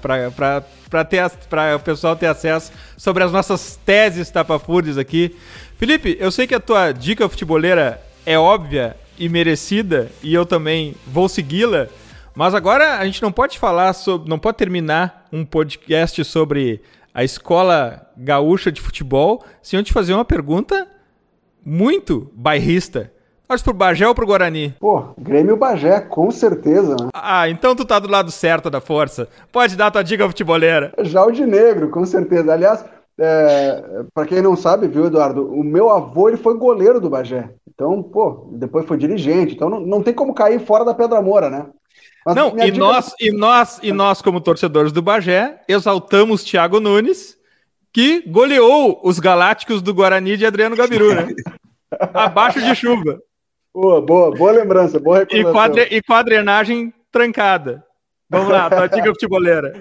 [1.75, 5.35] o pessoal ter acesso sobre as nossas teses tapafúrdias aqui.
[5.77, 10.95] Felipe, eu sei que a tua dica futeboleira é óbvia e merecida e eu também
[11.07, 11.87] vou segui-la,
[12.35, 16.81] mas agora a gente não pode falar sobre, não pode terminar um podcast sobre
[17.13, 20.87] a escola gaúcha de futebol sem eu te fazer uma pergunta
[21.65, 23.11] muito bairrista.
[23.47, 24.73] Torce pro Bagé ou pro Guarani?
[24.79, 26.95] Pô, Grêmio Bagé, com certeza.
[26.95, 27.09] Né?
[27.13, 29.27] Ah, então tu tá do lado certo da força.
[29.51, 30.93] Pode dar tua dica futebolera.
[30.99, 32.53] Já o de negro, com certeza.
[32.53, 32.85] Aliás,
[33.19, 37.49] é, para quem não sabe, viu, Eduardo, o meu avô ele foi goleiro do Bagé.
[37.67, 39.53] Então, pô, depois foi dirigente.
[39.53, 41.65] Então não, não tem como cair fora da Pedra Moura, né?
[42.25, 42.77] Mas não, e dica...
[42.77, 47.37] nós, e nós, e nós, como torcedores do Bagé, exaltamos Thiago Nunes,
[47.91, 51.29] que goleou os Galácticos do Guarani de Adriano Gabiru, né?
[52.13, 53.19] Abaixo de chuva.
[53.73, 55.49] Boa, boa, boa lembrança, boa recordação.
[55.49, 57.83] E, quadre, e com a drenagem trancada.
[58.29, 59.73] Vamos lá, tua dica futeboleira.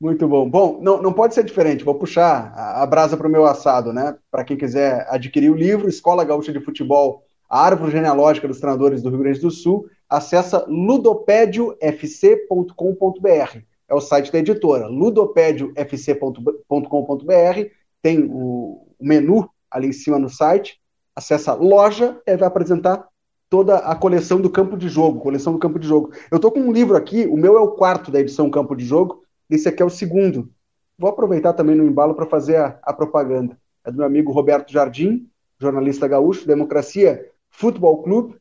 [0.00, 0.48] Muito bom.
[0.48, 1.84] Bom, não, não pode ser diferente.
[1.84, 4.16] Vou puxar a, a brasa para o meu assado, né?
[4.30, 9.02] Para quem quiser adquirir o livro Escola Gaúcha de Futebol, a Árvore Genealógica dos Treinadores
[9.02, 13.58] do Rio Grande do Sul, acessa ludopediofc.com.br.
[13.88, 17.70] É o site da editora, ludopediofc.com.br.
[18.02, 20.78] Tem o menu ali em cima no site.
[21.14, 23.08] Acessa loja e vai apresentar
[23.48, 26.12] toda a coleção do campo de jogo, coleção do campo de jogo.
[26.30, 28.84] Eu estou com um livro aqui, o meu é o quarto da edição Campo de
[28.84, 30.48] Jogo, esse aqui é o segundo.
[30.96, 33.58] Vou aproveitar também no embalo para fazer a, a, propaganda.
[33.84, 38.36] É do meu amigo Roberto Jardim, jornalista gaúcho, Democracia Futebol Clube.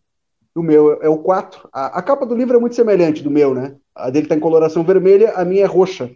[0.56, 1.70] O meu é o 4.
[1.72, 3.76] A, a, capa do livro é muito semelhante do meu, né?
[3.95, 6.12] A dele está em coloração vermelha, a minha é roxa.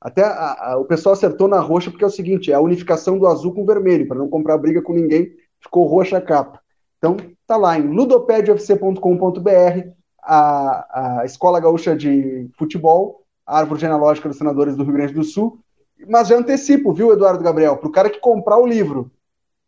[0.00, 3.18] Até a, a, o pessoal acertou na roxa porque é o seguinte: é a unificação
[3.18, 6.60] do azul com o vermelho, para não comprar briga com ninguém, ficou roxa a capa.
[6.98, 9.90] Então, tá lá em ludopedfc.com.br,
[10.22, 15.24] a, a Escola Gaúcha de Futebol, a Árvore Genealógica dos Senadores do Rio Grande do
[15.24, 15.58] Sul,
[16.08, 17.76] mas já antecipo, viu, Eduardo Gabriel?
[17.76, 19.10] Para o cara que comprar o livro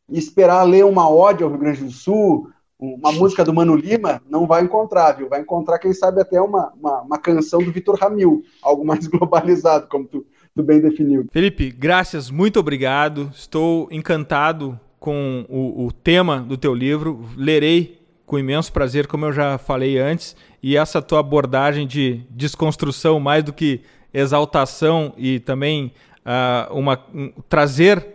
[0.09, 4.23] e esperar ler uma ode ao Rio Grande do Sul, uma música do Mano Lima,
[4.29, 5.29] não vai encontrar, viu?
[5.29, 9.89] Vai encontrar, quem sabe, até uma, uma, uma canção do Vitor Ramil, algo mais globalizado,
[9.89, 10.25] como tu,
[10.55, 11.27] tu bem definiu.
[11.33, 13.31] Felipe, graças, muito obrigado.
[13.35, 17.25] Estou encantado com o, o tema do teu livro.
[17.37, 23.19] Lerei com imenso prazer, como eu já falei antes, e essa tua abordagem de desconstrução,
[23.19, 23.81] mais do que
[24.13, 25.93] exaltação e também
[26.27, 28.07] uh, uma, um, trazer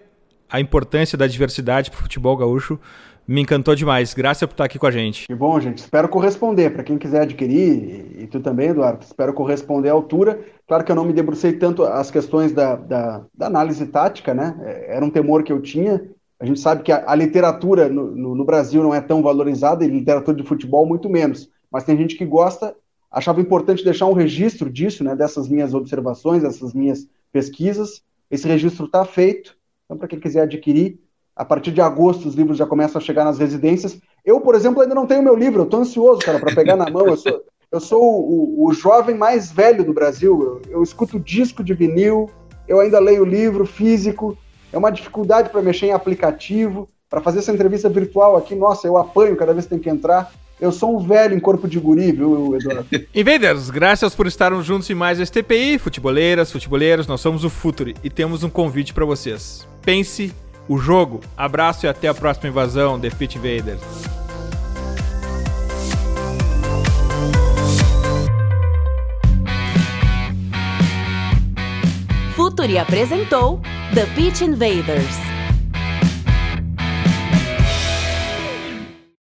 [0.50, 2.80] a importância da diversidade para o futebol gaúcho,
[3.28, 4.14] me encantou demais.
[4.14, 5.28] Graças por estar aqui com a gente.
[5.28, 5.78] Que bom, gente.
[5.80, 6.72] Espero corresponder.
[6.74, 10.40] Para quem quiser adquirir, e, tu também, Eduardo, espero corresponder à altura.
[10.68, 14.60] Claro que eu não me debrucei tanto as questões da, da, da análise tática, né?
[14.64, 16.04] É, era um temor que eu tinha.
[16.40, 19.86] A gente sabe que a, a literatura no, no, no, Brasil não é tão valorizada,
[19.86, 21.50] e literatura de futebol muito menos.
[21.72, 22.76] Mas tem gente que gosta.
[23.10, 25.16] Achava importante deixar um registro disso, né?
[25.16, 28.04] Dessas minhas observações, dessas minhas pesquisas.
[28.30, 29.56] Esse registro está feito.
[29.86, 31.00] Então, para quem quiser adquirir,
[31.36, 33.98] a partir de agosto os livros já começam a chegar nas residências.
[34.24, 36.90] Eu, por exemplo, ainda não tenho meu livro, eu estou ansioso, cara, para pegar na
[36.90, 37.08] mão.
[37.08, 40.62] Eu sou, eu sou o, o, jovem mais velho do Brasil.
[40.68, 42.30] Eu, eu, escuto disco de vinil,
[42.68, 44.38] eu ainda leio livro físico.
[44.72, 46.88] É uma dificuldade para mexer em aplicativo.
[47.10, 50.32] Para fazer essa entrevista virtual aqui, nossa, eu apanho cada vez que tem que entrar.
[50.62, 52.88] Eu sou um velho em corpo de guri, viu, Eduardo?
[53.14, 55.78] Invaders, graças por estarmos juntos em mais este TPI.
[55.78, 59.68] Futeboleiras, futeboleiros, nós somos o Futuri e temos um convite para vocês.
[59.82, 60.34] Pense
[60.68, 61.22] o jogo.
[61.36, 63.82] Abraço e até a próxima invasão, The Pit Invaders.
[72.36, 73.62] Futuri apresentou
[73.94, 75.33] The Pitch Invaders.